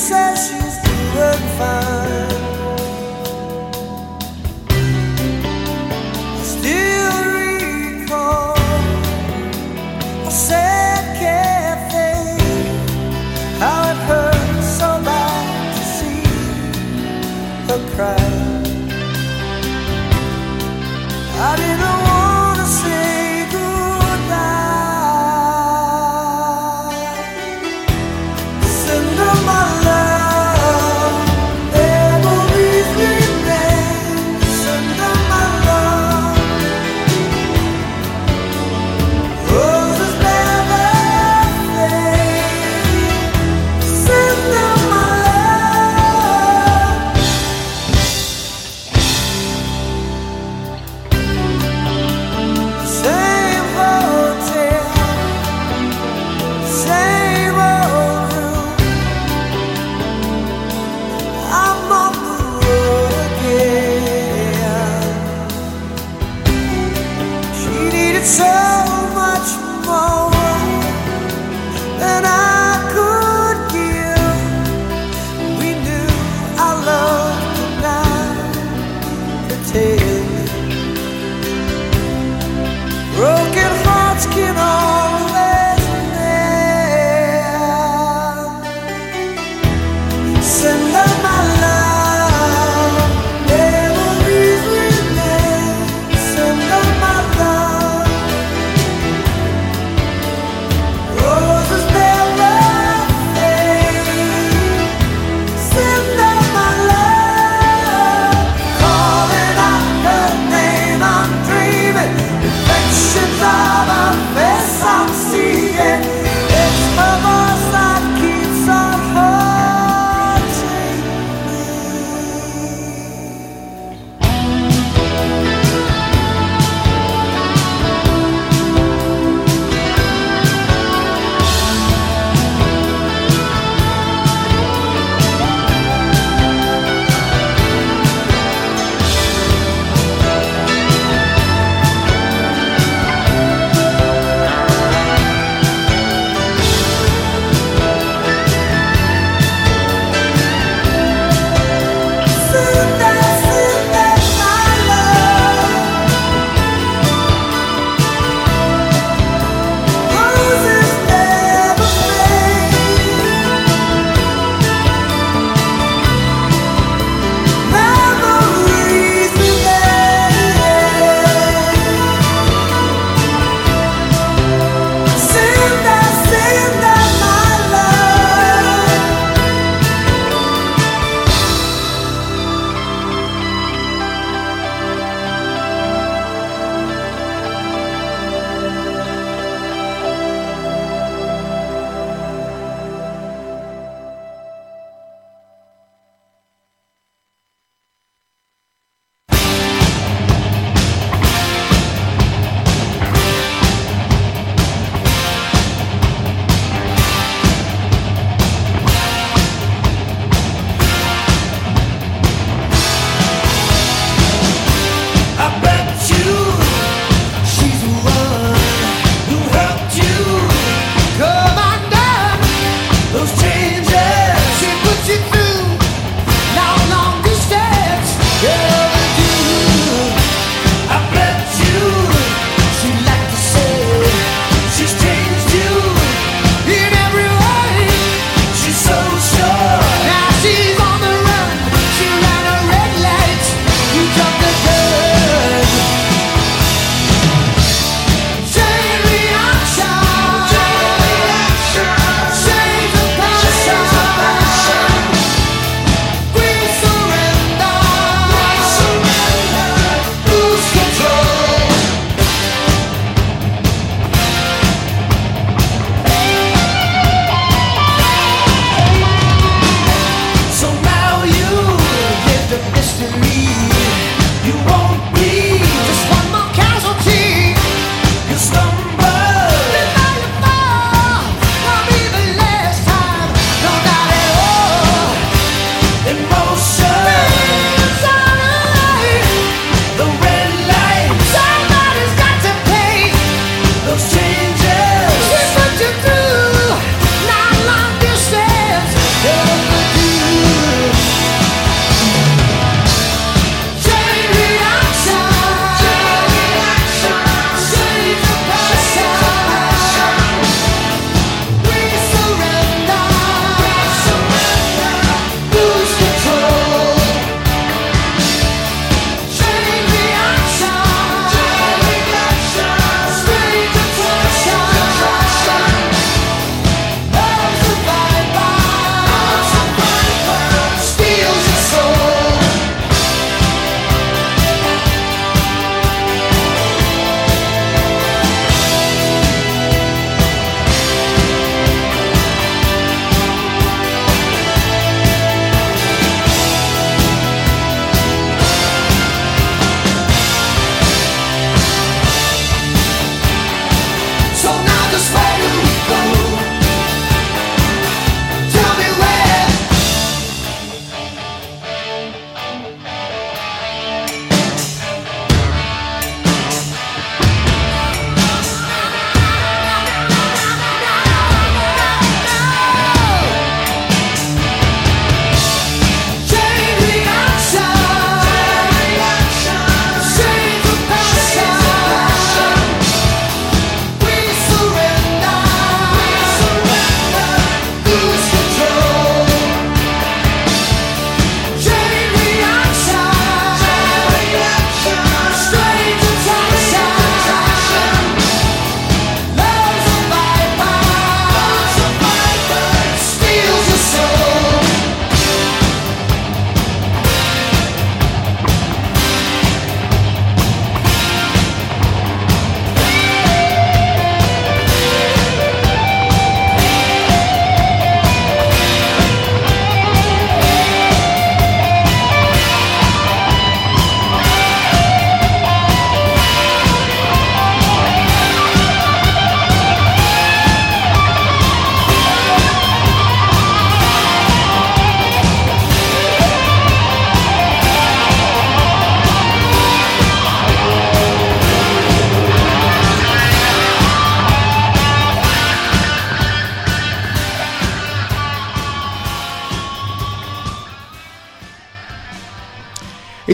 [0.05, 2.43] Said she's doing fine.
[6.29, 8.55] I still recall
[10.27, 12.13] a sad cafe.
[13.59, 16.25] How it hurts so bad to see
[17.69, 18.29] her cry.
[21.41, 21.74] I didn't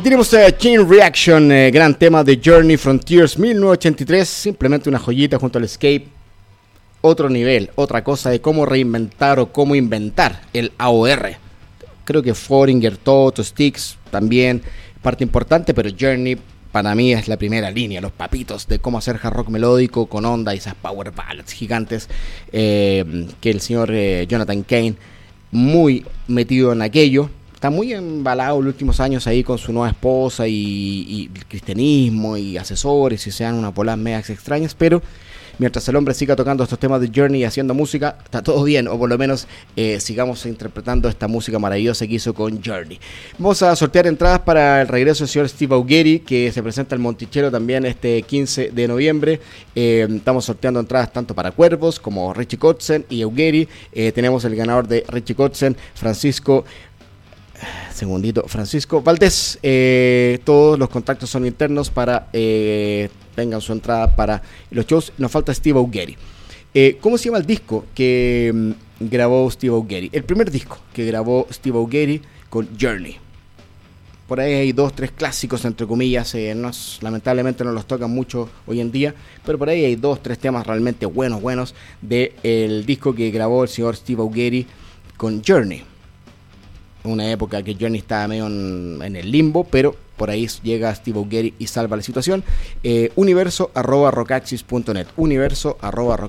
[0.00, 5.38] Y tenemos a Chain Reaction, eh, gran tema de Journey Frontiers 1983, simplemente una joyita
[5.38, 6.08] junto al Escape.
[7.02, 11.32] Otro nivel, otra cosa de cómo reinventar o cómo inventar el AOR.
[12.06, 14.62] Creo que Foringer, Toto, Sticks también,
[15.02, 16.38] parte importante, pero Journey
[16.72, 20.24] para mí es la primera línea, los papitos de cómo hacer hard rock melódico con
[20.24, 22.08] onda y esas power ballads gigantes
[22.52, 24.94] eh, que el señor eh, Jonathan Kane,
[25.50, 27.28] muy metido en aquello,
[27.60, 32.38] está muy embalado en los últimos años ahí con su nueva esposa y, el cristianismo
[32.38, 35.02] y asesores y sean una polas medias extrañas, pero
[35.58, 38.88] mientras el hombre siga tocando estos temas de Journey y haciendo música, está todo bien,
[38.88, 39.46] o por lo menos
[39.76, 42.98] eh, sigamos interpretando esta música maravillosa que hizo con Journey.
[43.36, 47.02] Vamos a sortear entradas para el regreso del señor Steve Augeri, que se presenta en
[47.02, 49.38] Monticello también este 15 de noviembre.
[49.74, 53.68] Eh, estamos sorteando entradas tanto para Cuervos como Richie Kotzen y Augeri.
[53.92, 56.64] Eh, tenemos el ganador de Richie Kotzen, Francisco
[57.92, 59.58] segundito, Francisco Valdés.
[59.62, 65.12] Eh, todos los contactos son internos para eh, tengan su entrada para los shows.
[65.18, 66.16] Nos falta Steve Augeri.
[66.72, 70.10] Eh, ¿Cómo se llama el disco que mm, grabó Steve Augeri?
[70.12, 73.16] El primer disco que grabó Steve Augeri con Journey.
[74.28, 76.34] Por ahí hay dos, tres clásicos, entre comillas.
[76.36, 76.70] eh, no
[77.00, 79.14] lamentablemente no los tocan mucho hoy en día.
[79.44, 81.74] Pero por ahí hay dos, tres temas realmente buenos, buenos.
[82.00, 84.66] Del disco que grabó el señor Steve Augeri
[85.16, 85.82] con Journey
[87.04, 91.18] una época que Journey estaba medio en, en el limbo, pero por ahí llega Steve
[91.18, 92.44] Augeri y salva la situación.
[92.82, 94.12] Eh, universo arroba.
[95.16, 96.28] Universo arroba.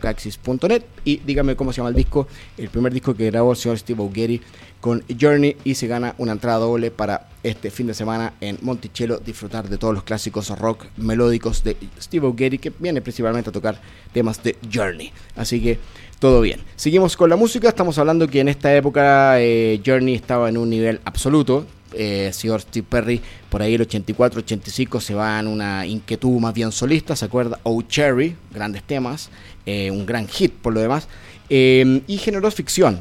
[1.04, 2.26] Y dígame cómo se llama el disco.
[2.58, 4.42] El primer disco que grabó el señor Steve Augeri
[4.80, 9.20] con Journey y se gana una entrada doble para este fin de semana en Monticello
[9.20, 13.82] disfrutar de todos los clásicos rock melódicos de Steve Augeri que viene principalmente a tocar
[14.14, 15.12] temas de Journey.
[15.36, 15.80] Así que
[16.22, 16.60] todo bien.
[16.76, 17.68] Seguimos con la música.
[17.68, 21.66] Estamos hablando que en esta época eh, Journey estaba en un nivel absoluto.
[21.94, 23.20] Eh, señor Steve Perry,
[23.50, 27.16] por ahí el 84-85 se va en una inquietud más bien solista.
[27.16, 27.60] ¿Se acuerda?
[27.64, 29.30] Oh Cherry, grandes temas.
[29.66, 31.08] eh, un gran hit por lo demás.
[31.50, 33.00] Eh, y generó ficción.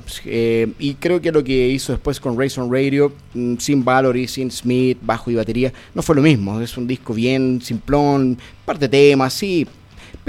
[0.79, 4.99] Y creo que lo que hizo después con Rayson Radio, mm, sin Valory, sin Smith,
[5.03, 6.59] bajo y batería, no fue lo mismo.
[6.61, 9.67] Es un disco bien simplón, parte de temas, sí,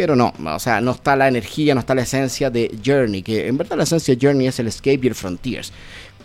[0.01, 3.45] pero no, o sea, no está la energía, no está la esencia de Journey, que
[3.47, 5.71] en verdad la esencia de Journey es el Escape y el Frontiers.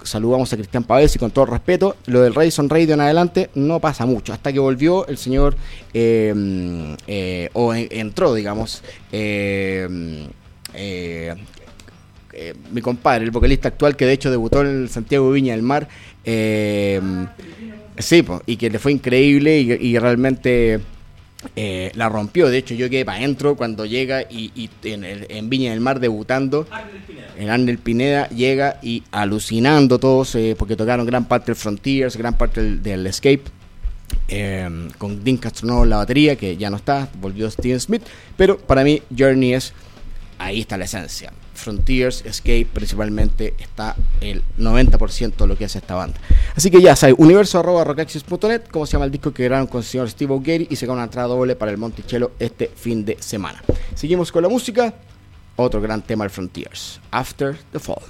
[0.02, 3.78] Saludamos a Cristian Pavés y con todo respeto, lo del Radisson Radio en adelante no
[3.78, 5.56] pasa mucho, hasta que volvió el señor,
[5.92, 8.82] eh, eh, o en- entró, digamos,
[9.12, 10.26] eh,
[10.72, 11.34] eh,
[12.32, 15.86] eh, mi compadre, el vocalista actual que de hecho debutó en Santiago Viña del Mar.
[16.24, 16.98] eh,
[17.98, 20.80] sí, po, y que le fue increíble y realmente
[21.54, 22.48] eh, la rompió.
[22.48, 26.66] De hecho, yo quedé para adentro cuando llega y, en, en Viña del Mar debutando.
[27.38, 32.36] El Arnel Pineda llega y alucinando todos, eh, porque tocaron gran parte del Frontiers, gran
[32.36, 33.42] parte del, Escape.
[34.28, 38.02] eh, con Dean Castronovo en la batería, que ya no está, volvió Steven Smith.
[38.36, 39.72] Pero para mí, Journey es
[40.38, 41.32] ahí está la esencia.
[41.56, 46.18] Frontiers, Escape, principalmente está el 90% de lo que hace esta banda.
[46.54, 49.80] Así que ya sabes, universo arroba rockexis.net, cómo se llama el disco que grabaron con
[49.80, 53.16] el señor Steve O'Gary y se una entrada doble para el Monticello este fin de
[53.20, 53.62] semana.
[53.94, 54.94] Seguimos con la música,
[55.56, 58.02] otro gran tema del Frontiers, After the Fall.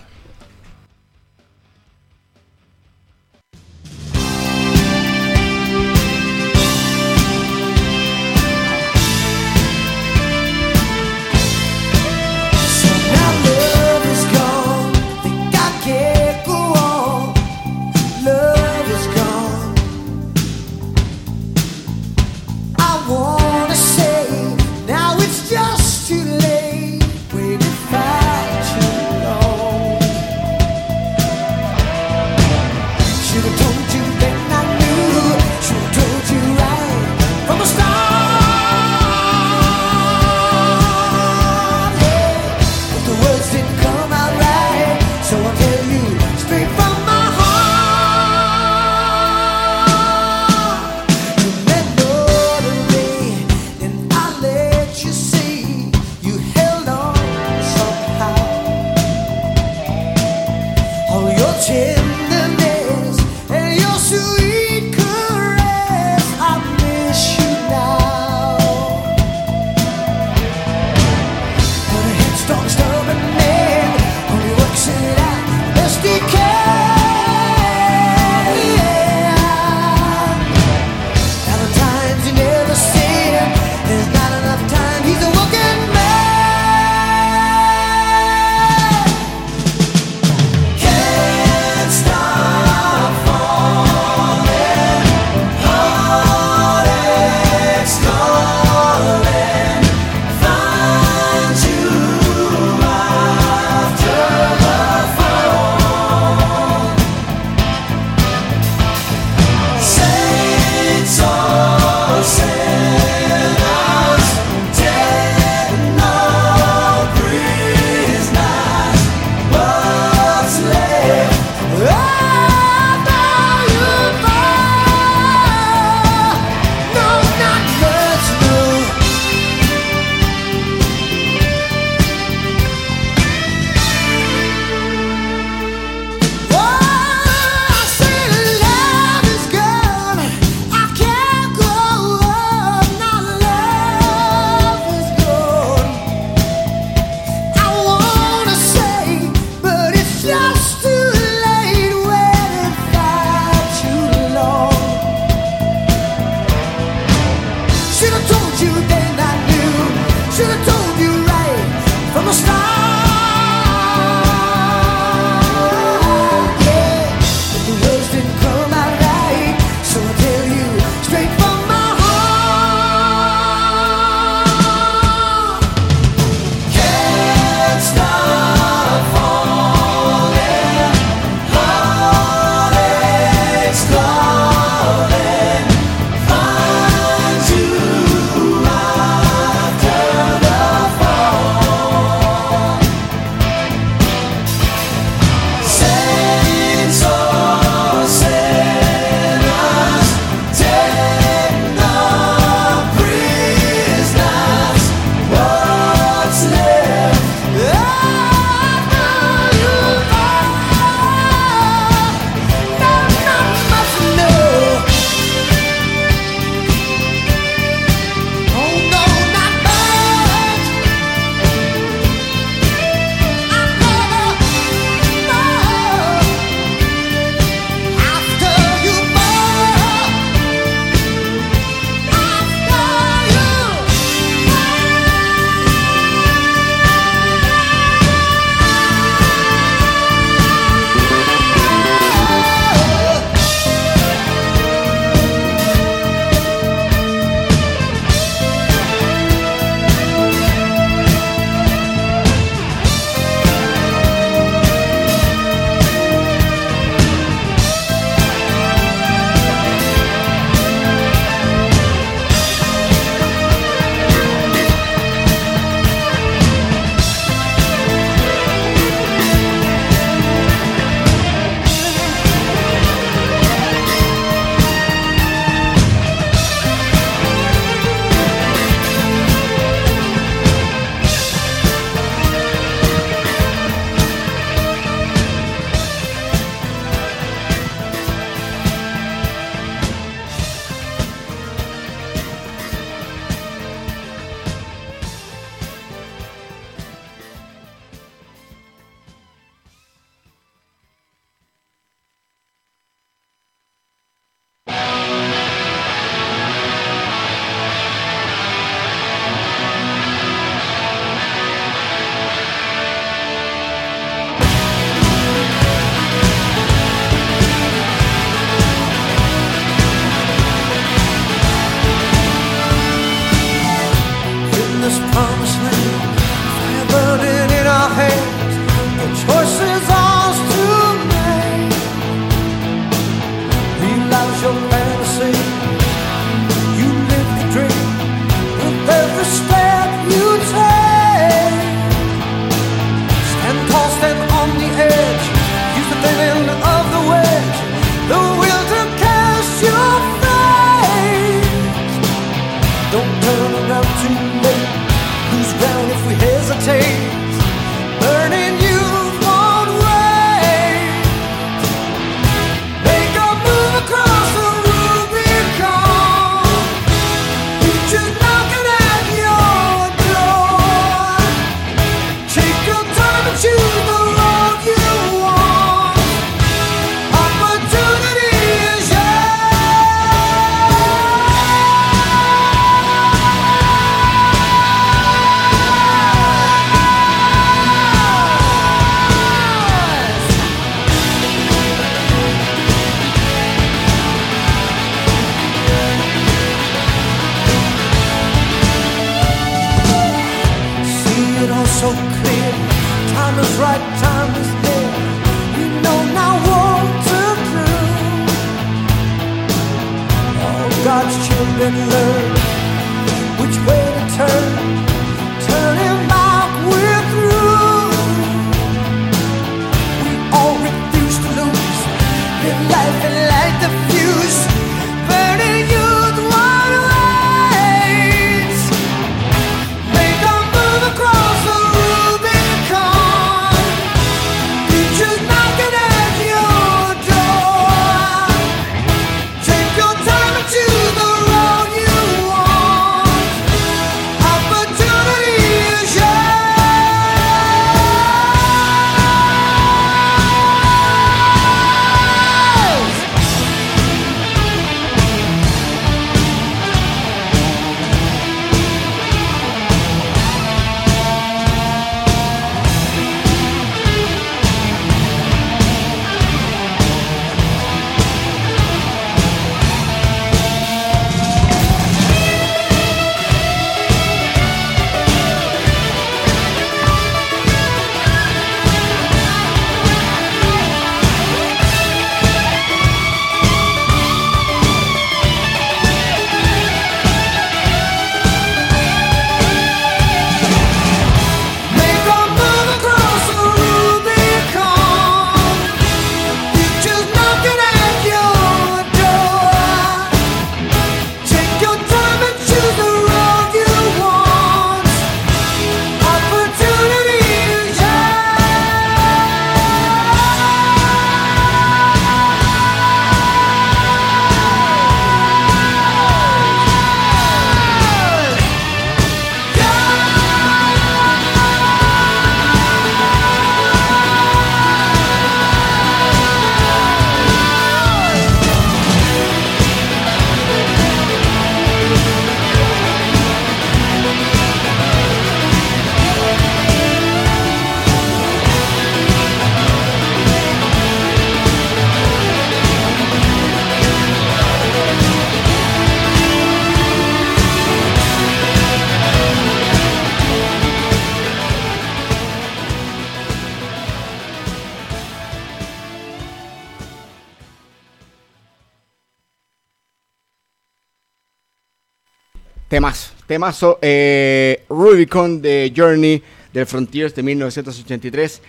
[562.76, 566.22] Temas, temazo, eh, Rubicon de Journey
[566.52, 568.42] del Frontiers de 1983,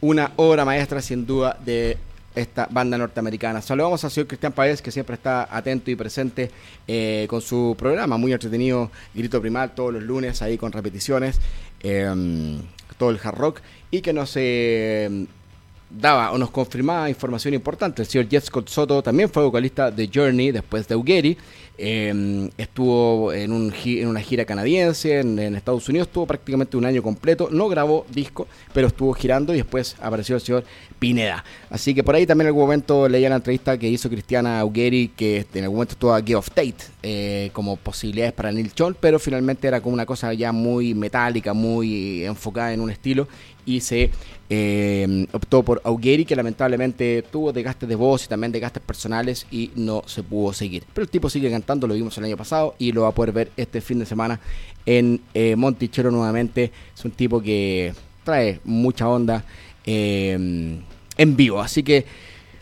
[0.00, 1.98] una obra maestra sin duda de
[2.34, 3.60] esta banda norteamericana.
[3.60, 6.50] Saludamos al señor Cristian Paez, que siempre está atento y presente
[6.88, 11.38] eh, con su programa, muy entretenido, Grito Primal, todos los lunes, ahí con repeticiones,
[11.82, 12.10] eh,
[12.96, 15.26] todo el hard rock, y que nos eh,
[15.90, 18.02] daba o nos confirmaba información importante.
[18.02, 21.36] El señor Jet Scott Soto también fue vocalista de Journey después de Ugeri.
[21.76, 27.02] Eh, estuvo en, un, en una gira canadiense en, Estados Unidos, estuvo prácticamente un año
[27.02, 30.64] completo, no grabó disco, pero estuvo girando y después apareció el señor
[31.00, 31.44] Pineda.
[31.70, 35.08] Así que por ahí también en algún momento leía la entrevista que hizo Cristiana Ugeri,
[35.08, 38.72] que este, en algún momento estuvo a Give of Tate eh, como posibilidades para Neil
[38.72, 43.26] Chon, pero finalmente era como una cosa ya muy metálica, muy enfocada en un estilo
[43.66, 44.10] y se
[44.50, 49.70] eh, optó por Augueri, que lamentablemente tuvo desgastes de voz y también desgastes personales y
[49.74, 50.84] no se pudo seguir.
[50.92, 53.32] Pero el tipo sigue cantando, lo vimos el año pasado y lo va a poder
[53.32, 54.40] ver este fin de semana
[54.86, 56.72] en eh, Monticello nuevamente.
[56.94, 57.94] Es un tipo que
[58.24, 59.44] trae mucha onda
[59.84, 60.78] eh,
[61.16, 62.04] en vivo, así que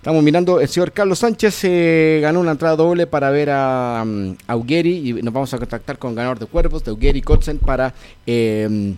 [0.02, 4.34] Estamos mirando, el señor Carlos Sánchez eh, ganó una entrada doble para ver a um,
[4.68, 7.94] y nos vamos a contactar con ganador de cuerpos de Augueri Kotzen para
[8.26, 8.96] eh,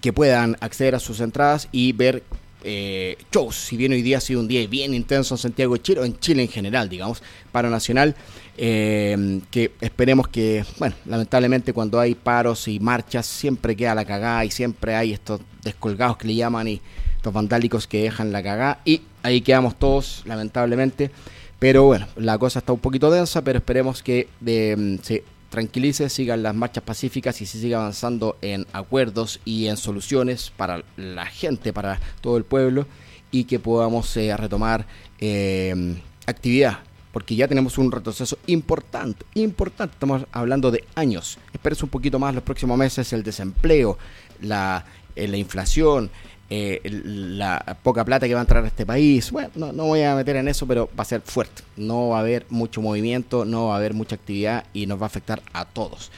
[0.00, 2.22] que puedan acceder a sus entradas y ver
[2.64, 3.56] eh, shows.
[3.56, 6.04] Si bien hoy día ha sido un día bien intenso en Santiago de Chile, o
[6.04, 8.14] en Chile en general, digamos, para Nacional,
[8.56, 14.44] eh, que esperemos que, bueno, lamentablemente cuando hay paros y marchas siempre queda la cagada
[14.44, 16.80] y siempre hay estos descolgados que le llaman y
[17.16, 21.10] estos vandálicos que dejan la cagada y ahí quedamos todos, lamentablemente.
[21.58, 26.42] Pero bueno, la cosa está un poquito densa, pero esperemos que de, se tranquilice, sigan
[26.42, 31.74] las marchas pacíficas y se siga avanzando en acuerdos y en soluciones para la gente,
[31.74, 32.86] para todo el pueblo
[33.30, 34.86] y que podamos eh, retomar
[35.20, 35.94] eh,
[36.26, 36.78] actividad.
[37.12, 39.92] Porque ya tenemos un retroceso importante, importante.
[39.92, 41.36] Estamos hablando de años.
[41.52, 43.98] Espérese un poquito más los próximos meses el desempleo,
[44.40, 46.10] la, eh, la inflación,
[46.54, 49.30] eh, la poca plata que va a entrar a este país.
[49.30, 51.62] Bueno, no, no voy a meter en eso, pero va a ser fuerte.
[51.78, 55.04] No va a haber mucho movimiento, no va a haber mucha actividad y nos va
[55.04, 56.10] a afectar a todos.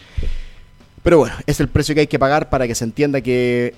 [1.04, 3.76] Pero bueno, es el precio que hay que pagar para que se entienda que,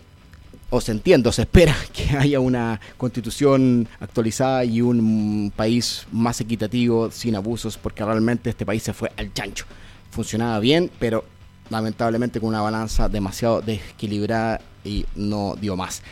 [0.70, 6.40] o se entienda, o se espera que haya una constitución actualizada y un país más
[6.40, 9.66] equitativo, sin abusos, porque realmente este país se fue al chancho.
[10.10, 11.22] funcionaba bien, pero
[11.68, 16.02] lamentablemente con una balanza demasiado desequilibrada y no dio más.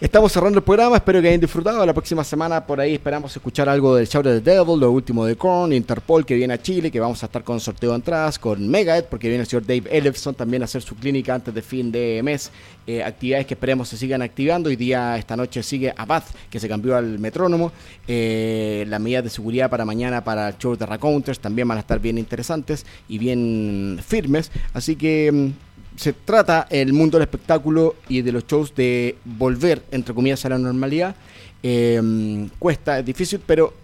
[0.00, 1.84] Estamos cerrando el programa, espero que hayan disfrutado.
[1.84, 5.26] La próxima semana por ahí esperamos escuchar algo del Shout of the Devil, lo último
[5.26, 8.38] de Korn, Interpol que viene a Chile, que vamos a estar con sorteo de entradas,
[8.38, 11.62] con Megadeth, porque viene el señor Dave Ellefson también a hacer su clínica antes de
[11.62, 12.52] fin de mes.
[12.86, 14.68] Eh, actividades que esperemos se sigan activando.
[14.68, 17.72] Hoy día, esta noche sigue Abad, que se cambió al metrónomo.
[18.06, 21.80] Eh, las medidas de seguridad para mañana para el show de Racounters también van a
[21.80, 24.52] estar bien interesantes y bien firmes.
[24.74, 25.67] Así que mm,
[25.98, 30.50] se trata el mundo del espectáculo y de los shows de volver, entre comillas, a
[30.50, 31.16] la normalidad.
[31.60, 33.74] Eh, cuesta, es difícil, pero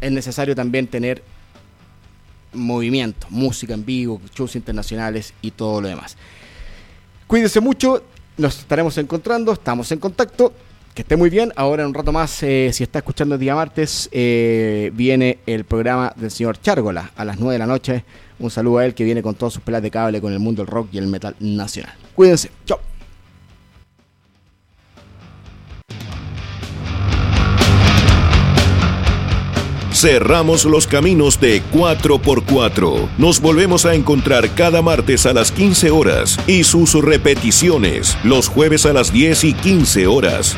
[0.00, 1.24] es necesario también tener
[2.52, 6.16] movimiento, música en vivo, shows internacionales y todo lo demás.
[7.26, 8.04] Cuídense mucho,
[8.36, 10.52] nos estaremos encontrando, estamos en contacto.
[10.94, 11.52] Que esté muy bien.
[11.56, 15.64] Ahora en un rato más, eh, si está escuchando el día martes, eh, viene el
[15.64, 18.04] programa del señor Chárgola a las 9 de la noche.
[18.38, 20.62] Un saludo a él que viene con todas sus pelas de cable con el mundo
[20.62, 21.94] del rock y el metal nacional.
[22.14, 22.50] Cuídense.
[22.66, 22.80] Chao.
[29.96, 33.08] Cerramos los caminos de 4x4.
[33.16, 38.84] Nos volvemos a encontrar cada martes a las 15 horas y sus repeticiones los jueves
[38.84, 40.54] a las 10 y 15 horas.